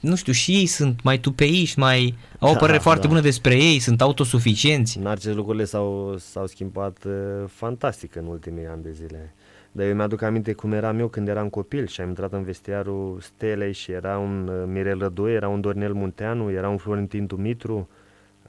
[0.05, 3.07] nu știu, și ei sunt mai tupeiși, mai au o da, părere da, foarte da.
[3.07, 4.99] bună despre ei, sunt autosuficienți.
[4.99, 7.13] Narcis lucrurile s-au, s-au schimbat uh,
[7.47, 9.33] fantastic în ultimii ani de zile.
[9.71, 13.17] Dar eu mi-aduc aminte cum eram eu când eram copil și am intrat în vestiarul
[13.21, 17.89] Stelei și era un uh, Mirel Rădoi, era un Dornel Munteanu, era un Florentin Dumitru,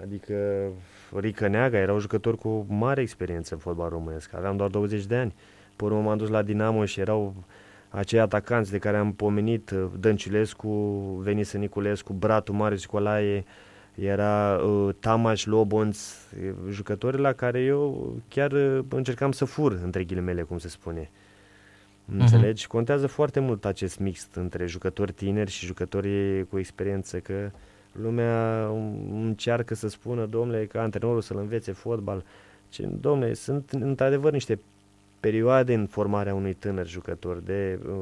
[0.03, 0.35] adică
[1.15, 4.35] Rică Neaga, erau jucători cu mare experiență în fotbal românesc.
[4.35, 5.35] Aveam doar 20 de ani.
[5.77, 7.35] Pe urmă m-am dus la Dinamo și erau
[7.97, 10.69] acei atacanți de care am pomenit, uh, Dăncilescu,
[11.23, 13.45] Venise Niculescu, Bratu Marius Colaie,
[13.95, 15.99] era uh, Tamaș Lobonț,
[16.71, 21.03] jucători la care eu chiar uh, încercam să fur, între ghilimele, cum se spune.
[21.03, 22.19] Uh-huh.
[22.19, 22.67] Înțelegi?
[22.67, 27.51] Contează foarte mult acest mix între jucători tineri și jucători cu experiență, că
[27.93, 28.67] lumea
[29.13, 32.25] încearcă să spună, domnule, că antrenorul să-l învețe fotbal.
[32.69, 34.59] Ce, domnule, sunt într-adevăr niște
[35.21, 37.95] perioade în formarea unui tânăr jucător, de uh,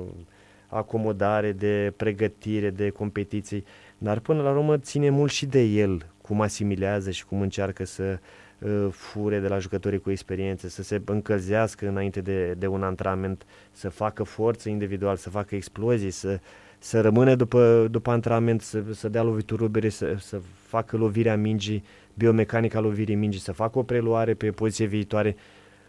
[0.68, 3.64] acomodare, de pregătire, de competiții,
[3.98, 8.18] dar până la urmă ține mult și de el, cum asimilează și cum încearcă să
[8.58, 13.46] uh, fure de la jucătorii cu experiență, să se încălzească înainte de, de un antrenament,
[13.70, 16.40] să facă forță individual, să facă explozii, să,
[16.78, 21.84] să rămână după, după antrenament, să, să dea lovituri rubere, să, să facă lovirea mingii,
[22.14, 25.36] biomecanica lovirii mingii, să facă o preluare pe poziție viitoare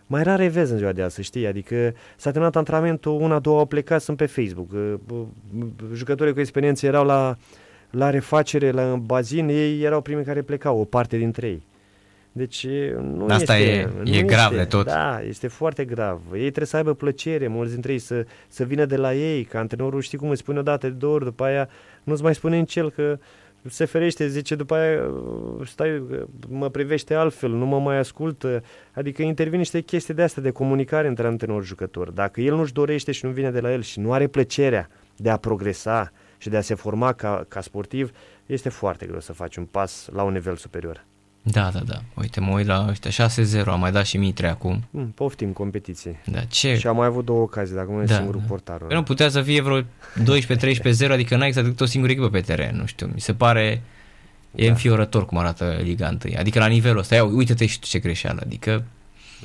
[0.07, 3.59] mai rare vezi în ziua de azi, să știi, adică s-a terminat antrenamentul, una, două
[3.59, 4.69] au plecat, sunt pe Facebook.
[5.93, 7.35] Jucătorii cu experiență erau la,
[7.89, 11.63] la refacere, la bazin, ei erau primii care plecau, o parte dintre ei.
[12.31, 12.67] Deci
[13.01, 14.85] nu Asta este, e, nu e grav este, de tot.
[14.85, 16.21] Da, este foarte grav.
[16.33, 19.59] Ei trebuie să aibă plăcere, mulți dintre ei, să, să vină de la ei, ca
[19.59, 21.69] antrenorul știi cum îi spune odată de două ori, după aia
[22.03, 23.17] nu-ți mai spune în cel că
[23.67, 24.99] se ferește, zice după aia,
[25.65, 26.03] stai,
[26.49, 28.63] mă privește altfel, nu mă mai ascultă.
[28.93, 32.11] Adică intervin niște chestii de astea de comunicare între antrenor jucător.
[32.11, 35.29] Dacă el nu-și dorește și nu vine de la el și nu are plăcerea de
[35.29, 38.11] a progresa și de a se forma ca, ca sportiv,
[38.45, 41.05] este foarte greu să faci un pas la un nivel superior.
[41.51, 42.01] Da, da, da.
[42.13, 43.27] Uite, mă uit la ăștia
[43.61, 44.83] 6-0, am mai dat și Mitre acum.
[44.89, 46.21] Mm, poftim competiție.
[46.25, 46.77] Da, ce?
[46.77, 48.47] Și am mai avut două ocazii, dacă nu e da, singurul da.
[48.47, 48.77] portar.
[48.77, 49.85] Păi nu putea să fie vreo 12-13-0,
[51.11, 53.09] adică n-ai exact o singură echipă pe teren, nu știu.
[53.13, 53.81] Mi se pare
[54.55, 54.71] e da.
[54.71, 56.33] înfiorător cum arată Liga 1.
[56.37, 58.41] Adică la nivelul ăsta, ia, uite-te și tu ce greșeală.
[58.45, 58.83] Adică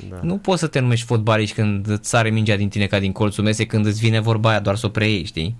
[0.08, 0.18] da.
[0.22, 3.44] nu poți să te numești fotbalist când îți sare mingea din tine ca din colțul
[3.44, 5.56] mese, când îți vine vorba aia doar să o preiei, știi?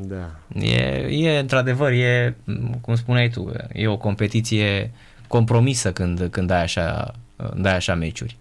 [0.00, 0.38] Da.
[0.54, 0.76] E,
[1.10, 2.36] e într-adevăr, e,
[2.80, 4.92] cum spuneai tu, e o competiție
[5.30, 7.14] compromisă când, când ai așa,
[7.54, 8.36] dai așa meciuri.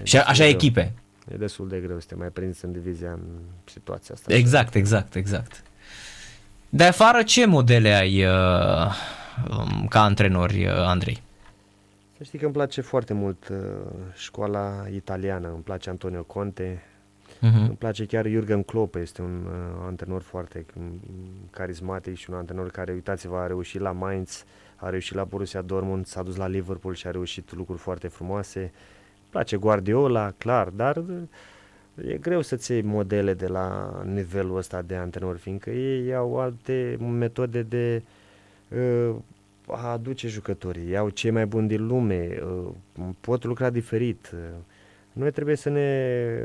[0.00, 0.48] E și așa greu.
[0.48, 0.92] echipe.
[1.32, 3.20] E destul de greu să te mai prinzi în divizia în
[3.64, 4.34] situația asta.
[4.34, 5.62] Exact, exact, exact.
[6.68, 8.92] De afară, ce modele ai uh,
[9.50, 11.22] um, ca antrenori, uh, Andrei?
[12.16, 13.56] Să știi că îmi place foarte mult uh,
[14.14, 16.82] școala italiană, îmi place Antonio Conte,
[17.36, 17.68] uh-huh.
[17.68, 20.66] îmi place chiar Jurgen Klopp, este un uh, antrenor foarte
[21.50, 25.62] carismatic și un antrenor care, uitați-vă, a reușit la Mainz, uh, a reușit la Borussia
[25.62, 28.60] Dortmund, s-a dus la Liverpool și a reușit lucruri foarte frumoase.
[28.60, 31.02] Îmi place Guardiola, clar, dar
[32.08, 36.96] e greu să-ți iei modele de la nivelul ăsta de antrenor, fiindcă ei au alte
[37.00, 38.02] metode de
[38.68, 39.14] uh,
[39.66, 42.72] a aduce jucătorii, iau cei mai buni din lume, uh,
[43.20, 44.34] pot lucra diferit.
[45.12, 46.42] Noi trebuie să ne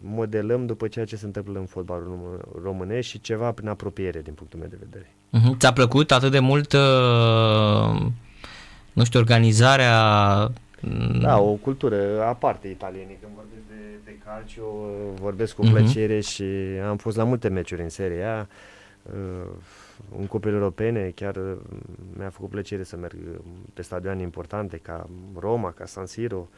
[0.00, 4.58] modelăm după ceea ce se întâmplă în fotbalul românesc și ceva prin apropiere, din punctul
[4.58, 5.06] meu de vedere.
[5.32, 5.56] Uh-huh.
[5.58, 8.00] Ți-a plăcut atât de mult, uh,
[8.92, 9.94] nu știu, organizarea
[10.80, 13.10] mm, da, o cultură aparte italienă.
[13.20, 14.62] Când vorbesc de, de calcio,
[15.20, 15.70] vorbesc cu uh-huh.
[15.70, 16.44] plăcere și
[16.88, 18.46] am fost la multe meciuri în serie A,
[19.02, 19.48] uh,
[20.18, 21.56] în cupele europene, chiar uh,
[22.16, 23.16] mi-a făcut plăcere să merg
[23.74, 25.08] pe stadioane importante ca
[25.38, 26.48] Roma, ca San Siro,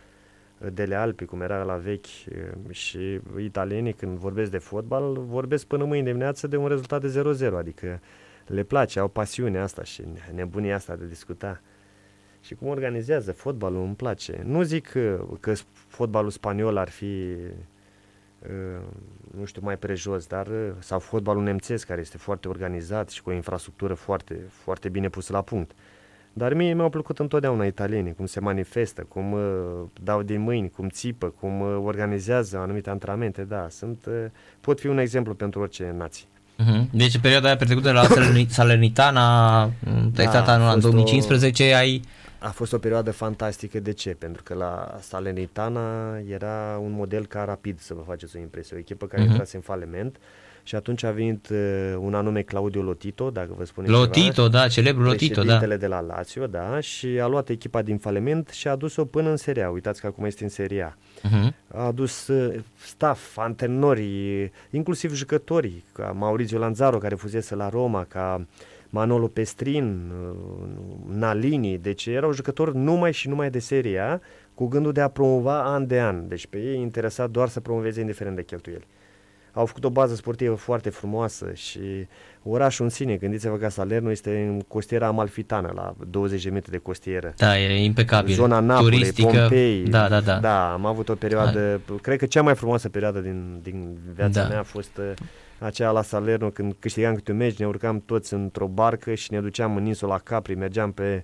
[0.72, 2.06] Dele Alpi, cum era la vechi,
[2.70, 7.52] și italienii când vorbesc de fotbal, vorbesc până mâine dimineață de un rezultat de 0-0,
[7.58, 8.00] adică
[8.46, 10.02] le place, au pasiunea asta și
[10.34, 11.60] nebunia asta de discuta.
[12.40, 14.42] Și cum organizează fotbalul îmi place.
[14.44, 15.52] Nu zic că, că
[15.86, 17.36] fotbalul spaniol ar fi
[19.36, 23.32] nu știu, mai prejos, dar sau fotbalul nemțesc care este foarte organizat și cu o
[23.32, 25.70] infrastructură foarte, foarte bine pusă la punct.
[26.32, 29.40] Dar mie mi-au plăcut întotdeauna italienii, cum se manifestă, cum uh,
[30.02, 34.24] dau din mâini, cum țipă, cum uh, organizează anumite antrenamente, da, sunt, uh,
[34.60, 36.26] pot fi un exemplu pentru orice nație.
[36.58, 36.84] Uh-huh.
[36.90, 38.06] Deci perioada aia petrecută la
[38.48, 39.64] Salernitana,
[40.12, 42.02] da, în 2015, o, ai...
[42.38, 44.10] A fost o perioadă fantastică, de ce?
[44.10, 48.78] Pentru că la Salernitana era un model ca rapid, să vă faceți o impresie, o
[48.78, 49.26] echipă care uh-huh.
[49.26, 50.16] intrase în faliment,
[50.62, 51.58] și atunci a venit uh,
[51.98, 55.66] un anume Claudio Lotito, dacă vă spuneți Lotito, ceva, da, celebrul Lotito, da.
[55.76, 59.36] de la Lazio, da, și a luat echipa din faliment și a adus-o până în
[59.36, 59.70] Seria.
[59.70, 60.98] Uitați că acum este în Seria.
[61.18, 61.52] Uh-huh.
[61.74, 68.46] A adus uh, staff, antrenori, inclusiv jucători, ca Maurizio Lanzaro, care fusese la Roma, ca
[68.88, 74.20] Manolo Pestrin, uh, Nalini, deci erau jucători numai și numai de Seria,
[74.54, 76.28] cu gândul de a promova an de an.
[76.28, 78.86] Deci pe ei interesat doar să promoveze indiferent de cheltuieli
[79.52, 81.80] au făcut o bază sportivă foarte frumoasă și
[82.42, 86.78] orașul în sine, gândiți-vă că Salerno este în costiera amalfitană, la 20 de metri de
[86.78, 87.34] costieră.
[87.36, 88.34] Da, e impecabil.
[88.34, 89.28] Zona Napoli, Turistică.
[89.28, 89.82] Pompei.
[89.82, 90.38] Da, da, da.
[90.38, 91.94] Da, am avut o perioadă, da.
[92.02, 94.48] cred că cea mai frumoasă perioadă din, din viața da.
[94.48, 95.12] mea a fost uh,
[95.58, 99.40] aceea la Salerno, când câștigam câte un meci, ne urcam toți într-o barcă și ne
[99.40, 101.22] duceam în insula Capri, mergeam pe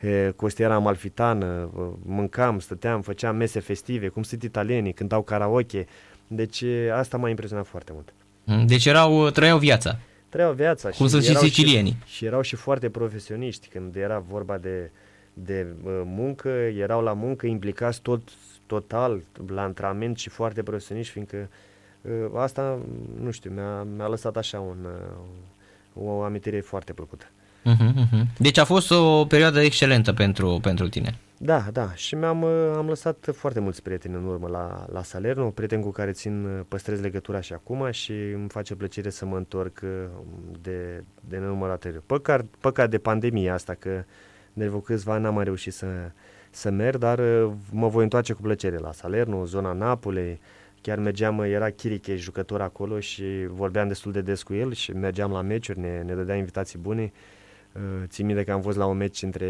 [0.00, 1.70] e, costiera amalfitană,
[2.02, 5.86] mâncam, stăteam, făceam mese festive, cum sunt italienii, cântau karaoke,
[6.32, 8.12] deci asta m-a impresionat foarte mult.
[8.44, 9.98] Mm, deci erau, trăiau viața.
[10.28, 10.88] Trăiau viața.
[10.88, 11.96] Cum sunt și sicilienii.
[12.04, 13.68] Și, și erau și foarte profesioniști.
[13.68, 14.90] Când era vorba de,
[15.32, 15.66] de
[16.04, 18.22] muncă, erau la muncă implicați tot,
[18.66, 21.48] total la antrenament și foarte profesioniști, fiindcă
[22.36, 22.78] asta,
[23.22, 24.86] nu știu, mi-a, mi-a lăsat așa un,
[25.94, 27.24] o amintire foarte plăcută.
[27.64, 28.26] Uh-huh, uh-huh.
[28.38, 31.18] Deci a fost o perioadă excelentă pentru, pentru tine.
[31.42, 31.94] Da, da.
[31.94, 35.90] Și mi-am uh, am lăsat foarte mulți prieteni în urmă la, la Salerno, prieteni cu
[35.90, 39.90] care țin, uh, păstrez legătura și acum și îmi face plăcere să mă întorc uh,
[40.62, 42.02] de, de nenumărate ori.
[42.06, 44.04] Păcat, păcat de pandemia asta, că
[44.52, 45.86] de vreo câțiva ani n-am mai reușit să,
[46.50, 47.20] să merg, dar
[47.72, 50.40] mă voi întoarce cu plăcere la Salerno, zona Napoli,
[50.80, 55.32] chiar mergeam, era Chiriche, jucător acolo și vorbeam destul de des cu el și mergeam
[55.32, 57.12] la meciuri, ne, ne dădea invitații bune.
[58.06, 59.48] Țin minte că am fost la un meci între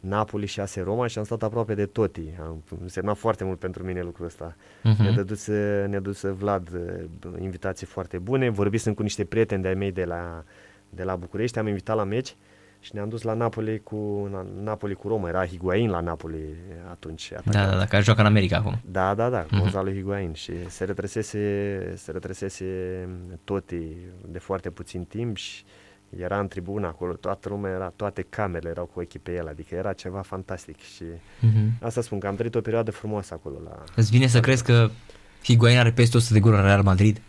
[0.00, 2.22] Napoli și AS Roma și am stat aproape de toti.
[2.40, 4.56] Am însemnat foarte mult pentru mine lucrul ăsta.
[4.56, 4.96] Uh-huh.
[4.96, 5.46] Ne-a dus,
[5.86, 8.48] ne-a dus Vlad uh, invitații foarte bune.
[8.48, 10.44] Vorbisem cu niște prieteni de-ai mei de la,
[10.88, 12.36] de la București, am invitat la meci
[12.80, 14.30] și ne-am dus la Napoli cu,
[14.62, 15.28] Napoli cu Roma.
[15.28, 16.38] Era Higuain la Napoli
[16.90, 17.32] atunci.
[17.44, 18.80] Da, da, da, care joacă în America acum.
[18.90, 19.58] Da, da, da, uh-huh.
[19.58, 22.64] Gonzalo Higuain și se retrăsese, se retrăsese
[23.44, 23.96] Toti
[24.26, 25.64] de foarte puțin timp și
[26.16, 29.92] era în tribună acolo, toată lumea era, toate camerele erau cu echipe el, adică era
[29.92, 31.80] ceva fantastic și uh-huh.
[31.80, 33.56] asta spun că am trăit o perioadă frumoasă acolo.
[33.64, 33.84] La...
[33.96, 34.90] Îți vine să crezi că
[35.44, 37.20] Higuain are peste 100 de goluri la Real Madrid?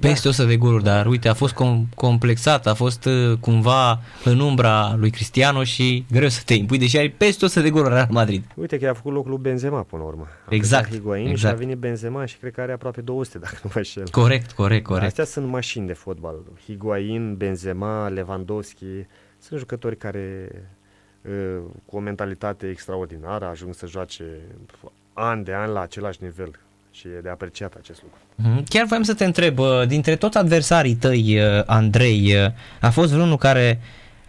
[0.00, 0.28] Peste da.
[0.28, 4.94] 100 de goluri, dar uite, a fost com- complexat, a fost uh, cumva în umbra
[4.96, 8.08] lui Cristiano și greu să te impui, deși ai peste 100 de goluri la Real
[8.10, 8.44] Madrid.
[8.54, 10.26] Uite că a făcut locul lui Benzema până la urmă.
[10.48, 10.90] A exact.
[10.90, 11.38] Higuain exact.
[11.56, 14.08] și a venit Benzema și cred că are aproape 200, dacă nu mă șel.
[14.10, 15.06] Corect, corect, corect.
[15.06, 16.34] Astea sunt mașini de fotbal.
[16.66, 19.06] Higuain, Benzema, Lewandowski,
[19.38, 20.48] sunt jucători care
[21.22, 24.24] uh, cu o mentalitate extraordinară ajung să joace
[25.12, 26.58] an de an la același nivel
[26.94, 28.18] și e de apreciat acest lucru.
[28.34, 28.64] Mhm.
[28.68, 33.36] Chiar voiam să te întreb, dintre toți adversarii tăi, uh, Andrei, uh, a fost vreunul
[33.36, 33.80] care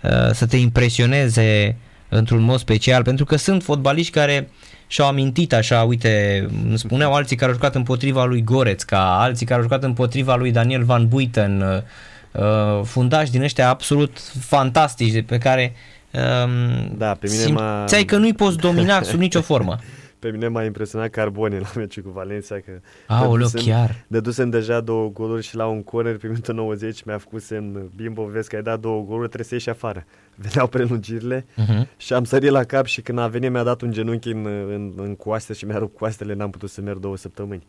[0.04, 1.76] uh, să te impresioneze
[2.10, 3.04] într-un mod special?
[3.04, 4.50] Pentru că sunt fotbaliști care
[4.88, 9.58] și-au amintit așa, uite, îmi spuneau alții care au jucat împotriva lui Goretzka, alții care
[9.58, 11.84] au jucat împotriva lui Daniel Van Buiten,
[12.84, 15.74] fundași din ăștia absolut fantastici pe care
[16.12, 19.80] um, da, pe mine simțeai că nu-i poți domina sub nicio formă.
[20.26, 22.72] Pe mine m-a impresionat Carbone la meciul cu Valencia că
[23.08, 23.96] Aoleu, dădusem- chiar.
[24.08, 28.24] Dădusem deja două goluri și la un corner pe minutul 90 mi-a făcut semn Bimbo,
[28.26, 30.06] vezi că ai dat două goluri, trebuie să ieși afară.
[30.44, 31.88] Veneau prelungirile Mhm.
[31.98, 34.92] și am sărit la cap și când a venit mi-a dat un genunchi în, în,
[34.96, 37.64] în coaste și mi-a rupt coastele, n-am putut să merg două săptămâni.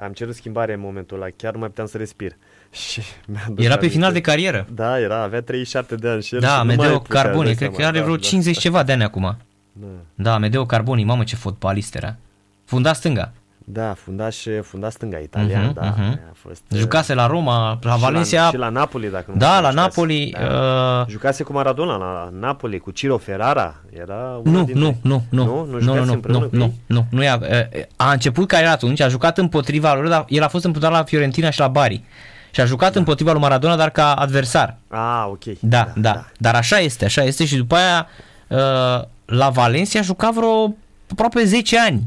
[0.00, 2.32] Am cerut schimbare în momentul ăla, chiar nu mai puteam să respir.
[2.90, 3.94] Și mi-a dus Era pe aminte.
[3.96, 4.66] final de carieră.
[4.74, 7.44] Da, era, avea 37 de ani și el și Da, nu mai Medeo putea, Carboni,
[7.44, 8.22] dai cred că seama, are da, vreo da.
[8.22, 9.36] 50 ceva de ani acum.
[9.80, 9.86] Da.
[10.14, 12.16] Da, Medeo Carboni, mamă ce fotbalist era.
[12.64, 13.32] Funda stânga.
[13.70, 16.20] Da, fundaș, fundaș stânga italian, Mhm, da, mhm.
[16.30, 16.62] a fost...
[16.74, 18.42] Jucase la Roma, la și Valencia.
[18.42, 19.74] La, și la Napoli, dacă nu Da, mă la jucase.
[19.76, 20.34] Napoli.
[20.38, 21.00] Da.
[21.00, 23.74] uh, Jucase cu Maradona la Napoli, cu Ciro Ferrara.
[23.90, 24.82] Era unul Nu, dintre...
[24.84, 25.44] nu, nu, nu, Nu?
[25.44, 26.80] Nu nu, nu, jucați nu, împreună nu, cu nu, ei?
[26.86, 30.48] nu, nu i-a, uh, a început cariera atunci, a jucat împotriva lor, dar el a
[30.48, 32.02] fost împotriva la Fiorentina și la Bari.
[32.50, 32.98] Și a jucat Da.
[32.98, 34.76] împotriva lui Maradona, dar ca adversar.
[34.88, 35.44] Ah, ok.
[35.60, 36.24] Da, da, da.
[36.38, 38.06] Dar așa este, așa este și după aia
[38.48, 40.74] uh, la Valencia a jucat vreo
[41.10, 42.02] aproape 10 ani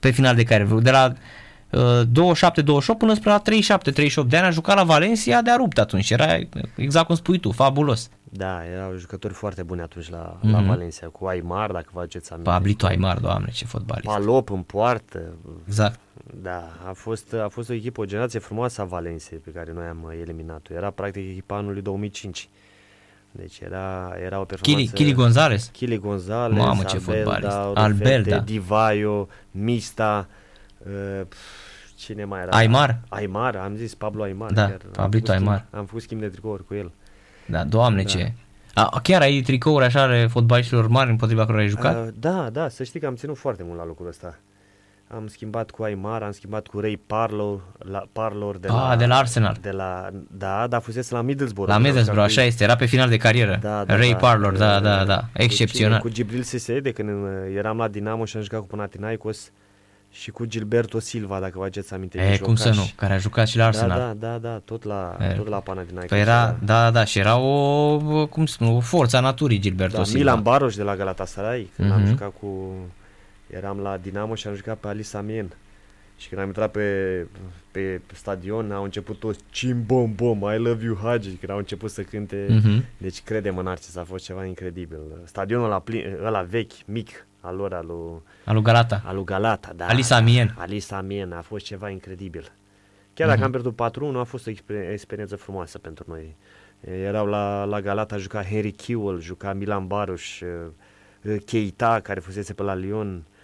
[0.00, 1.12] pe final de carieră, de la
[1.70, 5.78] uh, 27-28 până spre la 37-38 de ani a jucat la Valencia de a rupt
[5.78, 6.38] atunci, era
[6.76, 8.10] exact cum spui tu, fabulos.
[8.22, 10.66] Da, erau jucători foarte buni atunci la, la Mhm.
[10.66, 12.50] Valencia, cu Aymar, dacă vă aduceți aminte.
[12.50, 14.06] Pablito Aimar, doamne, ce fotbalist.
[14.06, 15.20] Palop în poartă.
[15.66, 15.98] Exact.
[16.42, 19.86] Da, a fost, a fost o echipă, o generație frumoasă a Valenciei pe care noi
[19.86, 20.74] am eliminat-o.
[20.74, 22.48] Era practic echipa anului 2005.
[23.36, 24.90] Deci era, era o performanță...
[24.92, 25.70] Kili, Kili Gonzalez.
[25.72, 27.56] Chili Gonzalez, Mamă, ce Albelda, fotbalist.
[27.56, 28.38] Rufete, Albelda.
[28.38, 30.28] Divaio, Mista,
[30.78, 31.36] uh, pf,
[31.96, 32.56] cine mai era?
[32.56, 32.98] Aimar.
[33.08, 34.52] Aimar, am zis Pablo Aimar.
[34.52, 34.80] Da, chiar.
[34.84, 35.64] Am Pablito făcut schimb- Aimar.
[35.70, 36.92] Am făcut schimb de tricouri cu el.
[37.46, 38.08] Da, doamne Da.
[38.08, 38.32] ce.
[38.74, 42.06] A, chiar ai tricouri așa ale fotbaliștilor mari împotriva cărora ai jucat?
[42.06, 44.38] Uh, da, da, să știi că am ținut foarte mult la lucrul ăsta.
[45.14, 49.06] Am schimbat cu Aimar, am schimbat cu Ray Parlour, la, Parlour de, Ah, la, de
[49.06, 49.56] la Arsenal.
[49.60, 51.68] De la, da, dar fusese la Middlesbrough.
[51.68, 53.58] La Am Middlesbrough, jucat așa cu- este, era pe final de carieră.
[53.62, 54.16] Da, da, Ray da.
[54.16, 55.98] Parlour, da, Uh, da, da, cu excepțional.
[55.98, 56.10] cine?
[56.10, 59.50] Cu Gibril Sese, de când uh, eram la Dinamo și am jucat cu Panathinaikos
[60.10, 62.18] și cu Gilberto Silva, dacă vă aduceți aminte.
[62.18, 62.90] E, cum să mijlocaș.
[62.90, 63.98] nu, care a jucat și la Arsenal.
[63.98, 66.08] Da, da, da, da, tot la, E, tot la Panathinaikos.
[66.10, 69.96] Păi era, da, da, da, și era o, cum spun, o forță a naturii Gilberto
[69.96, 70.18] da, Silva.
[70.18, 72.08] Milan Baros de la Galatasaray, când am Mhm.
[72.08, 72.70] jucat cu...
[73.46, 75.52] Eram la Dinamo și am jucat pe Ali Samien.
[76.16, 77.26] Și când am intrat pe,
[77.70, 81.90] pe stadion, au început toți Cim bom bom, I love you Hagi, când au început
[81.90, 82.46] să cânte.
[82.50, 82.84] Mhm.
[82.96, 84.98] Deci credem în Arcis, a fost ceva incredibil.
[85.24, 89.02] Stadionul ăla, plin, ăla vechi, mic, al lor, al lui, Al lui Galata.
[89.04, 89.86] al lui Galata, da.
[89.86, 90.54] Ali Samien.
[90.58, 92.52] Ali Samien, a fost ceva incredibil.
[93.14, 96.36] Chiar dacă am pierdut 4-1, a fost o exper- experiență frumoasă pentru noi.
[96.80, 102.52] Erau la, la Galata, a jucat Henry Kewell, juca Milan Baruș, uh, Keita, care fusese
[102.52, 103.35] pe la Lyon, uh,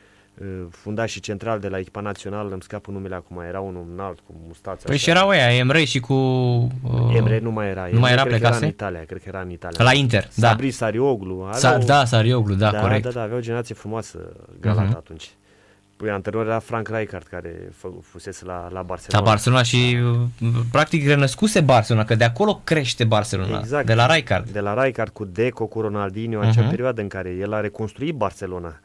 [0.70, 4.82] fundașii central de la echipa națională, îmi scapă numele acum, era unul înalt cu mustață.
[4.86, 5.02] Păi așa.
[5.02, 6.12] și erau ăia, Emre și cu...
[6.14, 7.88] Uh, Emre nu mai era.
[7.92, 8.56] nu mai era cred că plecase?
[8.58, 9.84] Era în Italia, cred că era în Italia.
[9.84, 10.48] La Inter, da.
[10.48, 11.48] Sabri Sarioglu.
[11.52, 13.02] Sa, aveau- da, Sarioglu, da, da, corect.
[13.02, 14.18] da, da, avea o generație frumoasă
[14.60, 14.96] Galata Mhm.
[14.96, 15.30] atunci.
[15.96, 19.24] Păi antrenor era Frank Rijkaard, care fă- fusese la, la La Barcelona.
[19.24, 19.98] Barcelona și
[20.40, 23.86] uh, practic renăscuse Barcelona, că de acolo crește Barcelona, Exact.
[23.86, 24.48] de la Rijkaard.
[24.50, 26.48] De la Rijkaard cu Deco, cu Ronaldinho, Mhm.
[26.48, 28.80] acea perioadă în care el a reconstruit Barcelona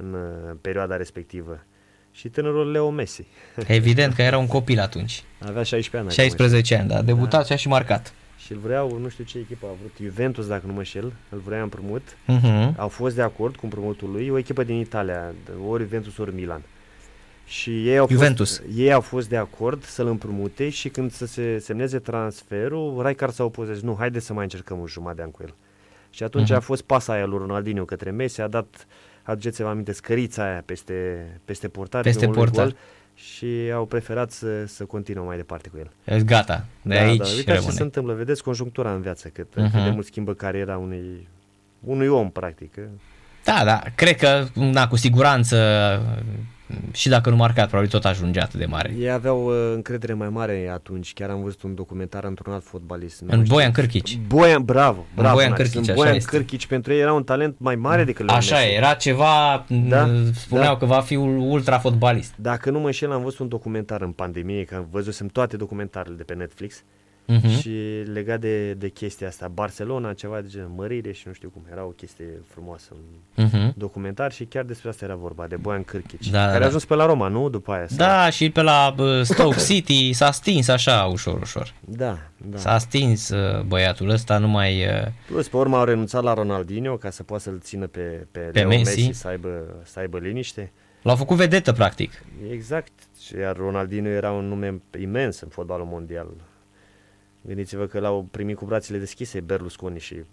[0.00, 1.64] în uh, perioada respectivă.
[2.10, 3.26] Și tânărul Leo Messi.
[3.66, 5.22] Evident că era un copil atunci.
[5.40, 6.06] Avea 16 ani.
[6.06, 6.22] acum.
[6.24, 8.12] 16 ani, da, a debutat și a și marcat.
[8.38, 11.38] Și îl vreau, nu știu ce echipă a vrut, Juventus dacă nu mă șel, îl
[11.38, 12.16] vrea împrumut.
[12.26, 12.74] Mhm.
[12.76, 15.32] Au fost de acord cu împrumutul lui, o echipă din Italia,
[15.68, 16.62] ori Juventus, ori Milan.
[17.46, 18.56] Și ei au, Juventus.
[18.58, 23.32] Fost, ei au fost de acord să-l împrumute și când să se semneze transferul, Rijkaard
[23.32, 25.54] s-a opus, zis, nu, haide să mai încercăm un jumătate de an cu el.
[26.10, 26.56] Și atunci Mhm.
[26.56, 28.86] a fost pasa aia lui Ronaldinho către Messi, a dat,
[29.26, 32.02] aduceți-vă aminte, scărița aia peste, peste portar.
[32.02, 32.64] Peste primului portar.
[32.64, 32.76] gol
[33.14, 35.90] Și au preferat să, să continuă mai departe cu el.
[36.16, 37.72] E Gata, de aici da, uitați ce rămâne.
[37.72, 39.54] se întâmplă, vedeți conjunctura în viață, cât, uh-huh.
[39.54, 39.84] cât Mhm.
[39.84, 41.28] de mult schimbă cariera unui,
[41.84, 42.74] unui om, practic.
[43.44, 45.56] Da, da, cred că, na, cu siguranță,
[46.92, 48.94] și dacă nu marcat, probabil tot ajunge atât de mare.
[48.98, 53.20] Ei aveau uh, încredere mai mare atunci, chiar am văzut un documentar într-un alt fotbalist.
[53.20, 53.56] nu În mai știu.
[53.56, 54.18] Boian Cârchici.
[54.26, 55.34] Boian, bravo, bravo.
[55.34, 56.30] Boian Nax, Cârchici, în așa Boian este.
[56.36, 58.68] Cârchici, pentru ei era un talent mai mare decât Leo Așa Messi.
[58.68, 60.78] e, era ceva, Da, da, spuneau da.
[60.78, 62.32] că va fi un ultra fotbalist.
[62.36, 66.22] Dacă nu mă înșel, am văzut un documentar în pandemie, că văzusem toate documentarele de
[66.22, 66.82] pe Netflix
[67.26, 67.48] Mhm.
[67.48, 67.70] și
[68.12, 71.84] legat de, de chestia asta, Barcelona, ceva de genul, mărire și nu știu cum, era
[71.84, 73.72] o chestie frumoasă, un Mhm.
[73.76, 76.64] documentar și chiar despre asta era vorba, de Boian Cârchici, Da, care da.
[76.64, 77.48] a ajuns pe la Roma, nu?
[77.48, 77.86] După aia.
[77.86, 81.74] sau- Da, și pe la uh, Stoke City s-a stins așa ușor, ușor.
[81.84, 82.58] Da, da.
[82.58, 84.84] S-a stins uh, băiatul ăsta, nu mai...
[84.86, 88.38] uh, Plus, pe urmă au renunțat la Ronaldinho ca să poată să-l țină pe, pe,
[88.40, 89.00] Pe Leo Messi.
[89.06, 90.72] Messi, să aibă, să aibă liniște.
[91.02, 92.12] L-au făcut vedetă, practic.
[92.50, 92.92] Exact.
[93.20, 96.26] Și Iar Ronaldinho era un nume imens în fotbalul mondial.
[97.46, 100.24] Gândiți-vă că l-au primit cu brațele deschise Berlusconi și mm,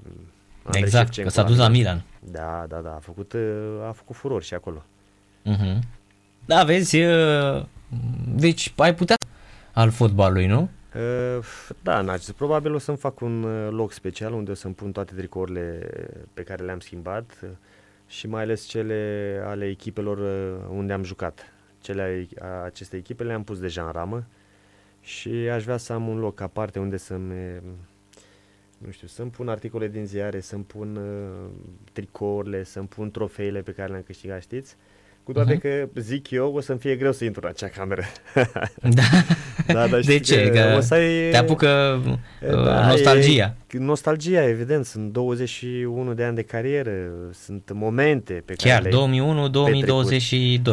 [0.64, 2.04] Andrei exact, Shevchenko că s-a dus la Milan.
[2.20, 3.42] Da, da, da, a făcut, uh,
[3.88, 4.84] a făcut furor și acolo.
[5.46, 5.80] Uh-huh.
[6.46, 7.66] Da, vezi, uh,
[8.36, 9.16] deci ai putea
[9.72, 10.70] al fotbalului, nu?
[10.96, 11.46] Uh,
[11.82, 15.14] da, Narcis, probabil o să-mi fac un uh, loc special unde o să-mi pun toate
[15.14, 15.90] tricourile
[16.34, 17.40] pe care le-am schimbat
[18.08, 20.18] și mai ales cele ale echipelor
[20.70, 21.52] unde am jucat.
[21.82, 22.28] Cele
[22.66, 24.24] aceste echipe le-am pus deja în ramă
[25.04, 27.62] și aș vrea să am un loc aparte unde să-mi
[28.86, 31.50] nu știu, să-mi pun articole din ziare, să-mi pun uh,
[31.92, 34.76] tricourile, să-mi pun trofeile pe care le-am câștigat, știți?
[35.24, 35.62] Cu toate uh-huh.
[35.62, 38.04] că, zic eu, o să-mi fie greu să intru în acea cameră.
[38.98, 39.04] da.
[39.68, 40.50] Da, dar De ce?
[40.50, 41.30] Că, că o să ai...
[41.30, 42.02] Te apucă
[42.42, 43.56] da, nostalgia.
[43.72, 44.86] E, nostalgia, evident.
[44.86, 46.92] Sunt 21 de ani de carieră,
[47.32, 49.10] sunt momente pe Chiar, care Chiar,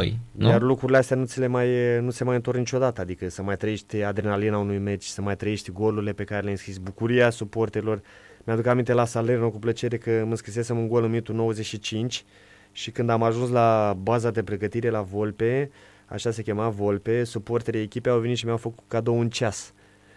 [0.06, 0.12] 2001-2022.
[0.38, 1.68] Iar lucrurile astea nu, ți le mai,
[2.00, 5.70] nu se mai întorc niciodată, adică să mai trăiești adrenalina unui meci, să mai trăiești
[5.72, 8.00] golurile pe care le-ai înscris, bucuria suporterilor.
[8.44, 12.24] Mi-aduc aminte la Salerno cu plăcere că mă scrisesem un gol în minutul 95
[12.72, 15.70] și când am ajuns la baza de pregătire la Volpe,
[16.10, 19.72] așa se chema Volpe, suporterii echipei au venit și mi-au făcut cadou un ceas.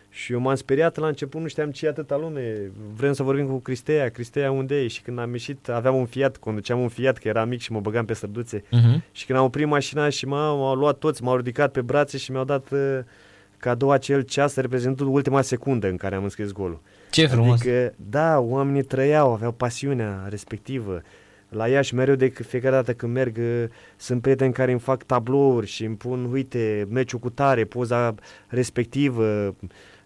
[0.09, 2.71] Și eu m-am speriat la început, nu știam ce e atâta lume.
[2.95, 4.87] Vrem să vorbim cu Cristea, Cristea unde e?
[4.87, 7.79] Și când am ieșit, aveam un Fiat, conduceam un Fiat, că era mic și mă
[7.79, 8.59] băgam pe străduțe.
[8.59, 9.11] Uh-huh.
[9.11, 12.43] Și când am oprit mașina și m-au luat toți, m-au ridicat pe brațe și mi-au
[12.43, 12.99] dat uh,
[13.57, 16.81] cadou acel ceas reprezentând ultima secundă în care am înscris golul.
[17.11, 17.59] Ce frumos!
[17.59, 21.01] Adică, da, oamenii trăiau, aveau pasiunea respectivă
[21.53, 23.37] la Iași mereu de fiecare dată când merg
[23.97, 28.15] sunt prieteni care îmi fac tablouri și îmi pun, uite, meciul cu tare, poza
[28.47, 29.55] respectivă.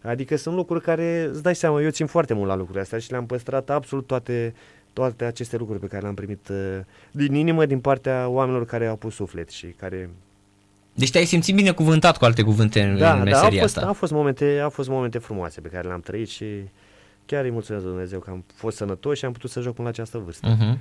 [0.02, 3.12] Adică sunt lucruri care, îți dai seama, eu țin foarte mult la lucrurile astea și
[3.12, 4.54] le-am păstrat absolut toate,
[4.94, 6.80] toate aceste lucruri pe care le-am primit uh,
[7.12, 10.10] din inimă, din partea oamenilor care au pus suflet și care
[10.98, 13.76] deci te-ai simțit bine cuvântat cu alte cuvinte în, da, în da, meseria au fost,
[13.76, 13.88] asta.
[13.88, 16.46] Au fost, momente, au fost momente frumoase pe care le-am trăit și
[17.28, 19.94] chiar îi mulțumesc Dumnezeu că am fost sănătos și am putut să joc până la
[19.94, 20.58] această vârstă.
[20.58, 20.78] Uh-huh.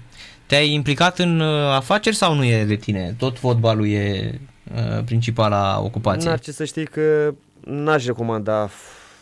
[0.46, 3.14] Te-ai implicat în uh, afaceri sau nu e de tine?
[3.18, 4.38] Tot fotbalul e
[4.74, 6.28] uh, principala ocupație?
[6.28, 8.68] N-ar ce să știi că n-aș recomanda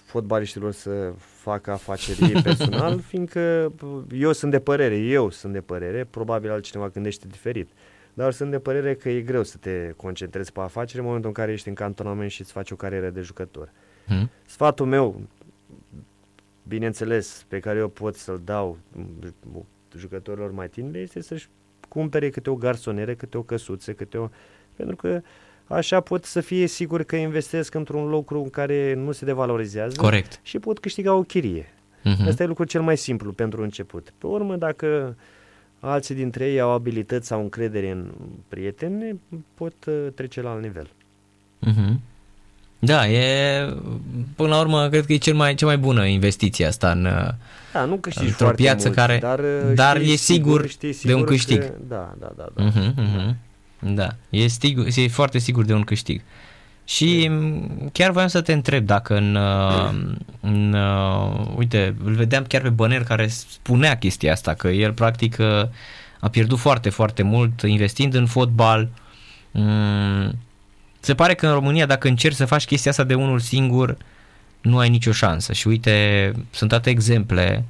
[0.04, 3.72] fotbaliștilor să facă afaceri personal, fiindcă
[4.18, 7.70] eu sunt de părere, eu sunt de părere, probabil altcineva gândește diferit,
[8.14, 11.34] dar sunt de părere că e greu să te concentrezi pe afaceri în momentul în
[11.34, 13.72] care ești în cantonament și îți faci o carieră de jucător.
[14.06, 14.30] Hmm.
[14.46, 15.20] Sfatul meu,
[16.68, 18.78] bineînțeles, pe care eu pot să-l dau
[19.96, 21.48] jucătorilor mai tineri este să-și
[21.88, 24.28] cumpere câte o garsonere, câte o căsuță, câte o...
[24.76, 25.20] Pentru că
[25.66, 30.40] așa pot să fie sigur că investesc într-un lucru în care nu se devalorizează Corect.
[30.42, 31.74] și pot câștiga o chirie.
[32.00, 32.26] Uh-huh.
[32.28, 34.12] Asta e lucrul cel mai simplu pentru început.
[34.18, 35.16] Pe urmă, dacă
[35.80, 38.10] alții dintre ei au abilități sau încredere în
[38.48, 39.20] prieteni,
[39.54, 40.90] pot uh, trece la alt nivel.
[41.66, 42.13] Uh-huh.
[42.84, 43.74] Da, e,
[44.36, 47.08] până la urmă, cred că e cel mai, cea mai bună investiție asta în,
[47.74, 49.40] da, nu într-o piață mult, care, dar,
[49.74, 51.58] dar e sigur, sigur, sigur de un câștig.
[51.58, 52.46] Că, da, da, da.
[52.54, 53.34] Da, uh-huh, uh-huh.
[53.78, 54.08] da.
[54.30, 56.22] E, sigur, e foarte sigur de un câștig.
[56.84, 57.30] Și
[57.92, 59.38] chiar voiam să te întreb dacă în,
[60.40, 60.76] în
[61.56, 65.36] uite, îl vedeam chiar pe Băner care spunea chestia asta, că el practic
[66.20, 68.88] a pierdut foarte, foarte mult investind în fotbal,
[71.04, 73.96] se pare că în România dacă încerci să faci chestia asta de unul singur,
[74.60, 75.52] nu ai nicio șansă.
[75.52, 77.64] Și uite, sunt toate exemple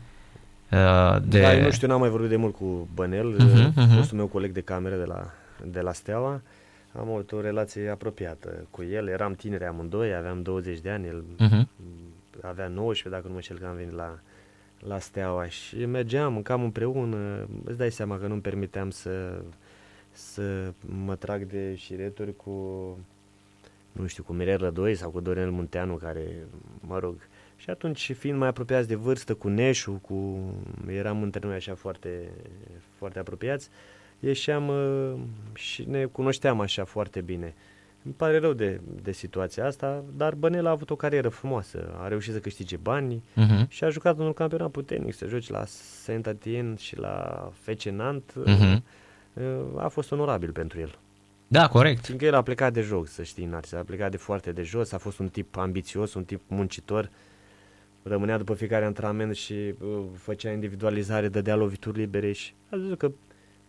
[0.70, 1.40] uh, de...
[1.40, 3.96] Da, eu nu știu, n-am mai vorbit de mult cu Bănel, uh-huh, uh-huh.
[3.96, 5.30] fostul meu coleg de cameră de la,
[5.64, 6.42] de la Steaua.
[6.98, 11.24] Am avut o relație apropiată cu el, eram tineri amândoi, aveam 20 de ani, el
[11.34, 11.66] uh-huh.
[12.40, 14.18] avea 19, dacă nu mă știu că am venit la,
[14.78, 19.42] la Steaua și mergeam, mâncam împreună, îți dai seama că nu-mi permiteam să,
[20.10, 20.72] să
[21.04, 22.52] mă trag de șireturi cu
[23.94, 26.46] nu știu, cu Mirel Rădoi sau cu Dorel Munteanu, care,
[26.80, 27.16] mă rog,
[27.56, 30.38] și atunci, fiind mai apropiați de vârstă, cu Neșu, cu...
[30.88, 32.30] eram între noi așa foarte,
[32.96, 33.68] foarte apropiați,
[34.20, 35.12] ieșeam uh,
[35.52, 37.54] și ne cunoșteam așa foarte bine.
[38.04, 42.08] Îmi pare rău de, de situația asta, dar Bănel a avut o carieră frumoasă, a
[42.08, 43.68] reușit să câștige bani uh-huh.
[43.68, 48.80] și a jucat în un campionat puternic, să joci la Saint-Étienne și la Fecenant, uh-huh.
[49.76, 50.98] a fost onorabil pentru el.
[51.54, 52.04] Da, corect.
[52.04, 54.92] Fiindcă el a plecat de jos, să știi, Narcis, a plecat de foarte de jos,
[54.92, 57.10] a fost un tip ambițios, un tip muncitor,
[58.02, 63.10] rămânea după fiecare antrenament și uh, făcea individualizare, dădea lovituri libere și a zis că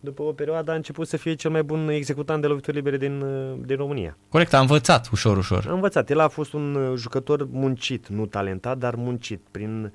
[0.00, 3.20] după o perioadă a început să fie cel mai bun executant de lovituri libere din,
[3.20, 4.16] uh, din România.
[4.28, 5.66] Corect, a învățat ușor, ușor.
[5.68, 6.10] A învățat.
[6.10, 9.40] El a fost un uh, jucător muncit, nu talentat, dar muncit.
[9.50, 9.92] Prin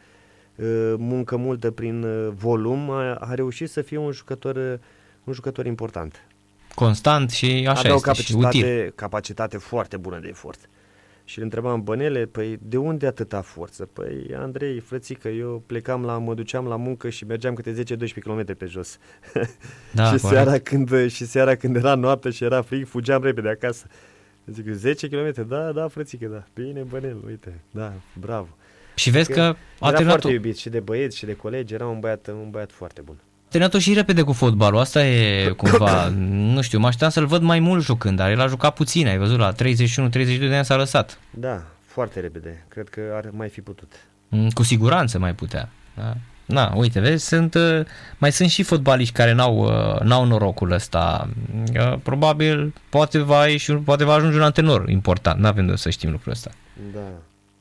[0.56, 4.80] uh, muncă multă, prin uh, volum, a, a reușit să fie un jucător, uh,
[5.24, 6.26] un jucător important
[6.76, 8.92] constant și așa Avea este, o capacitate, și util.
[8.96, 10.70] capacitate foarte bună de efort.
[11.24, 13.86] Și îl întrebam, Bănele, păi de unde atâta forță?
[13.94, 18.58] Păi, Andrei, frățică, eu plecam la, mă duceam la muncă și mergeam câte 10-12 km
[18.58, 18.98] pe jos.
[19.94, 23.86] Da, și, seara când, și seara când era noapte și era frig, fugeam repede acasă.
[24.46, 26.44] Zic, 10 km, da, da, frățică, da.
[26.54, 28.48] Bine, Bănel, uite, da, bravo.
[28.96, 32.00] Și vezi că, că era foarte iubit și de băieți și de colegi, era un
[32.00, 33.16] băiat, un băiat foarte bun
[33.52, 36.08] terminat-o și repede cu fotbalul, asta e cumva,
[36.54, 39.18] nu știu, mă așteptam să-l văd mai mult jucând, dar el a jucat puțin, ai
[39.18, 39.56] văzut, la 31-32
[40.40, 41.20] de ani s-a lăsat.
[41.30, 43.94] Da, foarte repede, cred că ar mai fi putut.
[44.28, 46.16] Mm, cu siguranță mai putea, da?
[46.46, 47.86] Na, uite, vezi, sunt, uh,
[48.18, 51.30] mai sunt și fotbaliști care n-au, uh, n-au norocul ăsta.
[51.54, 55.90] Uh, probabil poate va, ieși, poate va ajunge un antrenor important, nu avem de să
[55.90, 56.52] știm lucrul ăsta.
[56.94, 57.00] Da.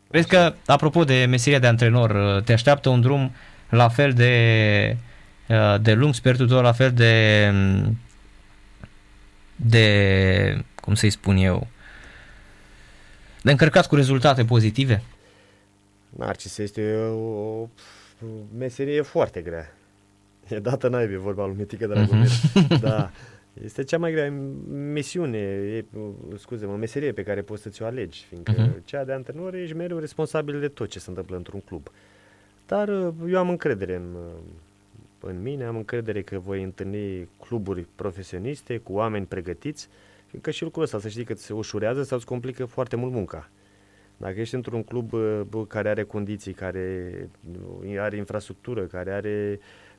[0.09, 3.32] Vezi că, apropo de meseria de antrenor, te așteaptă un drum
[3.68, 4.32] la fel de
[4.91, 5.09] Uh,
[5.80, 7.53] de lung, sper tot la fel de
[9.68, 11.66] de, cum să-i spun eu,
[13.42, 15.03] de încărcat cu rezultate pozitive?
[16.09, 17.68] Narcis este o, o
[18.59, 19.74] meserie foarte grea.
[20.48, 22.28] E dată naibii vorba lui Mitică Dragomir.
[22.28, 22.80] Uh-huh.
[22.80, 23.11] da.
[23.64, 24.32] Este cea mai grea
[24.92, 25.84] misiune, e,
[26.38, 28.84] scuze-mă, meserie pe care poți să ți-o alegi, fiindcă uh-huh.
[28.84, 31.90] cea de antrenor ești mereu responsabil de tot ce se întâmplă într-un club.
[32.66, 34.40] Dar uh, eu am încredere în, uh,
[35.20, 39.88] în mine, am încredere că voi întâlni cluburi profesioniste cu oameni pregătiți,
[40.26, 43.50] fiindcă și lucrul ăsta, să știi că se ușurează sau îți complică foarte mult munca.
[44.16, 45.10] Dacă ești într-un club
[45.48, 47.12] bă, care are condiții, care
[47.98, 49.89] are infrastructură, care are uh,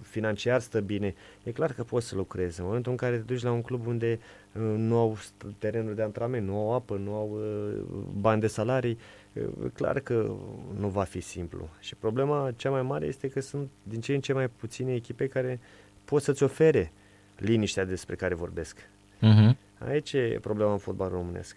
[0.00, 2.60] financiar stă bine, e clar că poți să lucrezi.
[2.60, 4.18] În momentul în care te duci la un club unde
[4.52, 5.18] uh, nu au
[5.58, 7.82] terenuri de antrenament, nu au apă, nu au uh,
[8.20, 8.98] bani de salarii,
[9.32, 9.40] e
[9.72, 10.34] clar că
[10.78, 11.68] nu va fi simplu.
[11.80, 15.26] Și problema cea mai mare este că sunt din ce în ce mai puține echipe
[15.26, 15.60] care
[16.04, 16.92] pot să-ți ofere
[17.36, 18.78] liniștea despre care vorbesc.
[18.78, 19.56] Uh-huh.
[19.78, 21.56] Aici e problema în fotbal românesc.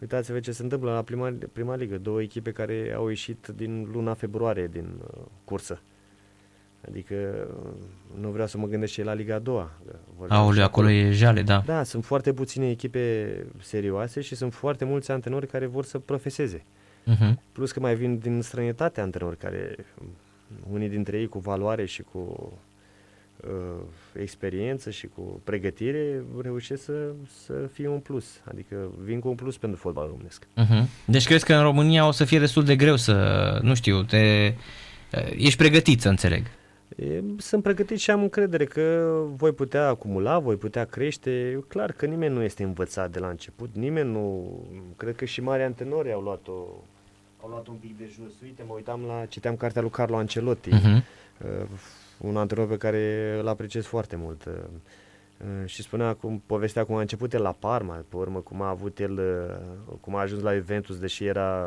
[0.00, 1.98] Uitați-vă ce se întâmplă la prima, prima ligă.
[1.98, 5.80] Două echipe care au ieșit din luna februarie din uh, cursă.
[6.88, 7.14] Adică
[7.64, 9.70] uh, nu vreau să mă gândesc și la Liga a doua.
[10.28, 11.62] Aoleu, acolo e jale, da.
[11.66, 16.64] Da, sunt foarte puține echipe serioase și sunt foarte mulți antrenori care vor să profeseze.
[17.06, 17.34] Uh-huh.
[17.52, 19.76] Plus că mai vin din străinătate antrenori care,
[20.72, 22.52] unii dintre ei cu valoare și cu
[23.40, 23.82] uh,
[24.20, 27.12] experiență și cu pregătire, reușesc să,
[27.44, 28.40] să fie un plus.
[28.44, 30.44] Adică vin cu un plus pentru fotbal românesc.
[30.44, 30.88] Uh-huh.
[31.04, 34.54] Deci crezi că în România o să fie destul de greu să, nu știu, te...
[35.36, 36.46] ești pregătit să înțeleg.
[37.36, 41.64] Sunt pregătit și am încredere că voi putea acumula, voi putea crește.
[41.68, 44.58] Clar că nimeni nu este învățat de la început, nimeni nu...
[44.96, 46.52] Cred că și mari antrenori au luat-o
[47.42, 48.32] au luat un pic de jos.
[48.42, 51.02] Uite, mă uitam la, citeam cartea lui Carlo Ancelotti, uh-huh.
[51.44, 51.68] uh,
[52.18, 54.44] un antrenor pe care îl apreciez foarte mult.
[54.44, 58.62] Uh, uh, și spunea cum, povestea cum a început el la Parma, pe urmă cum
[58.62, 59.12] a avut el,
[59.88, 61.66] uh, cum a ajuns la Juventus, deși era,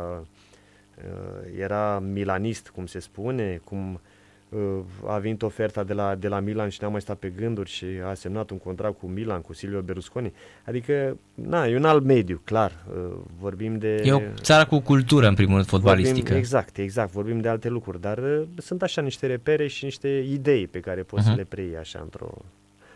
[0.97, 3.99] uh, era milanist, cum se spune, cum
[5.07, 7.85] a venit oferta de la, de la Milan și n-a mai stat pe gânduri și
[8.09, 10.33] a semnat un contract cu Milan, cu Silvio Berlusconi.
[10.65, 12.71] Adică, na, e un alt mediu, clar.
[12.87, 14.01] Uh, vorbim de...
[14.03, 16.19] E o țară cu cultură, în primul rând, fotbalistică.
[16.19, 17.11] Vorbim, exact, exact.
[17.11, 21.01] Vorbim de alte lucruri, dar uh, sunt așa niște repere și niște idei pe care
[21.01, 21.25] poți uh-huh.
[21.25, 21.39] să mhm.
[21.39, 22.31] le preiei așa într-o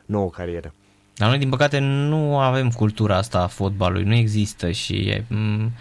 [0.05, 0.73] nouă carieră.
[1.15, 5.71] Dar noi, din păcate, nu avem cultura asta a fotbalului, nu există și e, m-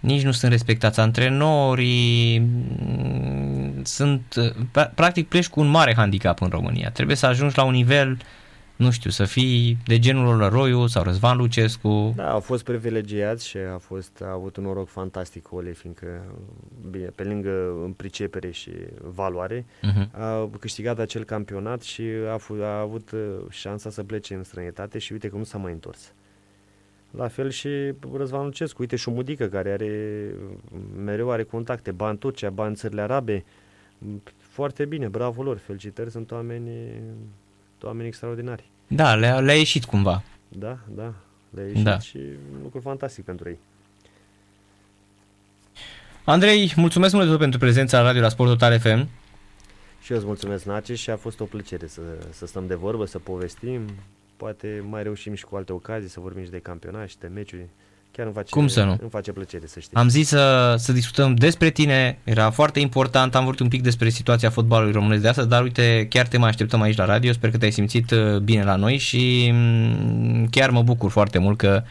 [0.00, 4.34] nici nu sunt respectați antrenorii, mm, sunt,
[4.94, 6.90] practic pleci cu un mare handicap în România.
[6.90, 8.18] Trebuie să ajungi la un nivel,
[8.76, 12.12] nu știu, să fii de genul Roiu sau Răzvan Lucescu.
[12.16, 16.06] Da, au fost privilegiați și a, fost, a avut un noroc fantastic Ole, fiindcă
[16.90, 17.50] bine, pe lângă
[17.84, 18.70] în pricepere și
[19.14, 20.10] valoare, uh-huh.
[20.10, 23.20] a câștigat acel campionat și a, f- a avut uh,
[23.50, 26.12] șansa să plece în străinătate și uite că nu s-a mai întors.
[27.10, 27.68] La fel și
[28.14, 30.24] Răzvan Lucescu, uite și Mudică care are,
[30.96, 33.44] mereu are contacte, bani în Turcia, bani în țările arabe,
[34.38, 36.70] foarte bine, bravo lor, felicitări, sunt oameni,
[37.82, 38.70] oameni extraordinari.
[38.86, 40.22] Da, le-a, le ieșit cumva.
[40.48, 41.14] Da, da,
[41.50, 41.98] le-a ieșit da.
[41.98, 42.16] și
[42.52, 43.58] un lucru fantastic pentru ei.
[46.24, 49.08] Andrei, mulțumesc mult de tot pentru prezența la Radio la Sport Total FM.
[50.02, 52.00] Și eu îți mulțumesc, Nace, și a fost o plăcere să,
[52.30, 53.80] să stăm de vorbă, să povestim
[54.38, 57.66] poate mai reușim și cu alte ocazii să vorbim și de campionat și de meciuri.
[58.10, 58.96] Chiar îmi face, Cum să nu?
[59.00, 59.96] Îmi face plăcere să știi.
[59.96, 64.08] Am zis să, să discutăm despre tine, era foarte important, am vorbit un pic despre
[64.08, 67.50] situația fotbalului românesc de astăzi, dar uite, chiar te mai așteptăm aici la radio, sper
[67.50, 71.82] că te-ai simțit uh, bine la noi și mm, chiar mă bucur foarte mult că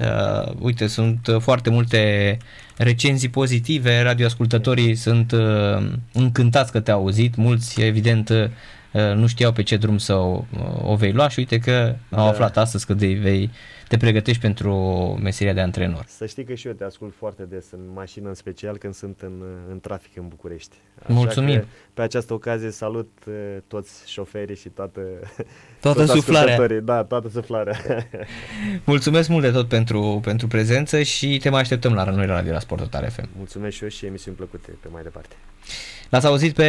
[0.00, 2.36] Uh, uite, sunt foarte multe
[2.76, 8.50] recenzii pozitive, radioascultătorii sunt uh, încântați că te-au auzit, mulți evident uh, Uh,
[8.92, 10.44] nu știau pe ce drum să o,
[10.82, 12.28] o vei lua și uite că au da.
[12.28, 13.50] aflat astăzi că de vei,
[13.90, 14.74] te pregătești pentru
[15.22, 16.04] meseria de antrenor.
[16.08, 19.20] Să știi că și eu te ascult foarte des în mașină, în special când sunt
[19.20, 20.76] în, în trafic în București.
[21.02, 21.58] Așa Mulțumim!
[21.58, 21.64] Că,
[21.94, 23.34] pe această ocazie salut uh,
[23.66, 25.00] toți șoferii și toată,
[25.80, 26.80] toată suflarea.
[26.80, 27.76] Da, toată suflarea.
[28.84, 32.58] Mulțumesc mult de tot pentru, pentru prezență și te mai așteptăm la rănuirea la, la
[32.58, 33.28] Sport Total FM.
[33.36, 35.34] Mulțumesc și eu și emisiuni plăcute pe mai departe.
[36.08, 36.68] L-ați auzit pe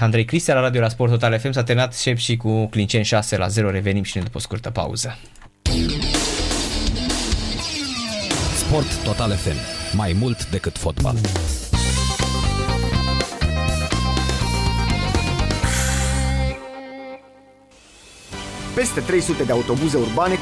[0.00, 3.36] Andrei Cristia la Radio la Sport Total FM, s-a terminat șep și cu Clincen 6
[3.36, 5.18] la 0, revenim și ne după o scurtă pauză.
[8.74, 9.56] Sport Total FM.
[9.96, 11.16] Mai mult decât fotbal.
[18.74, 20.40] Peste 300 de autobuze urbane cu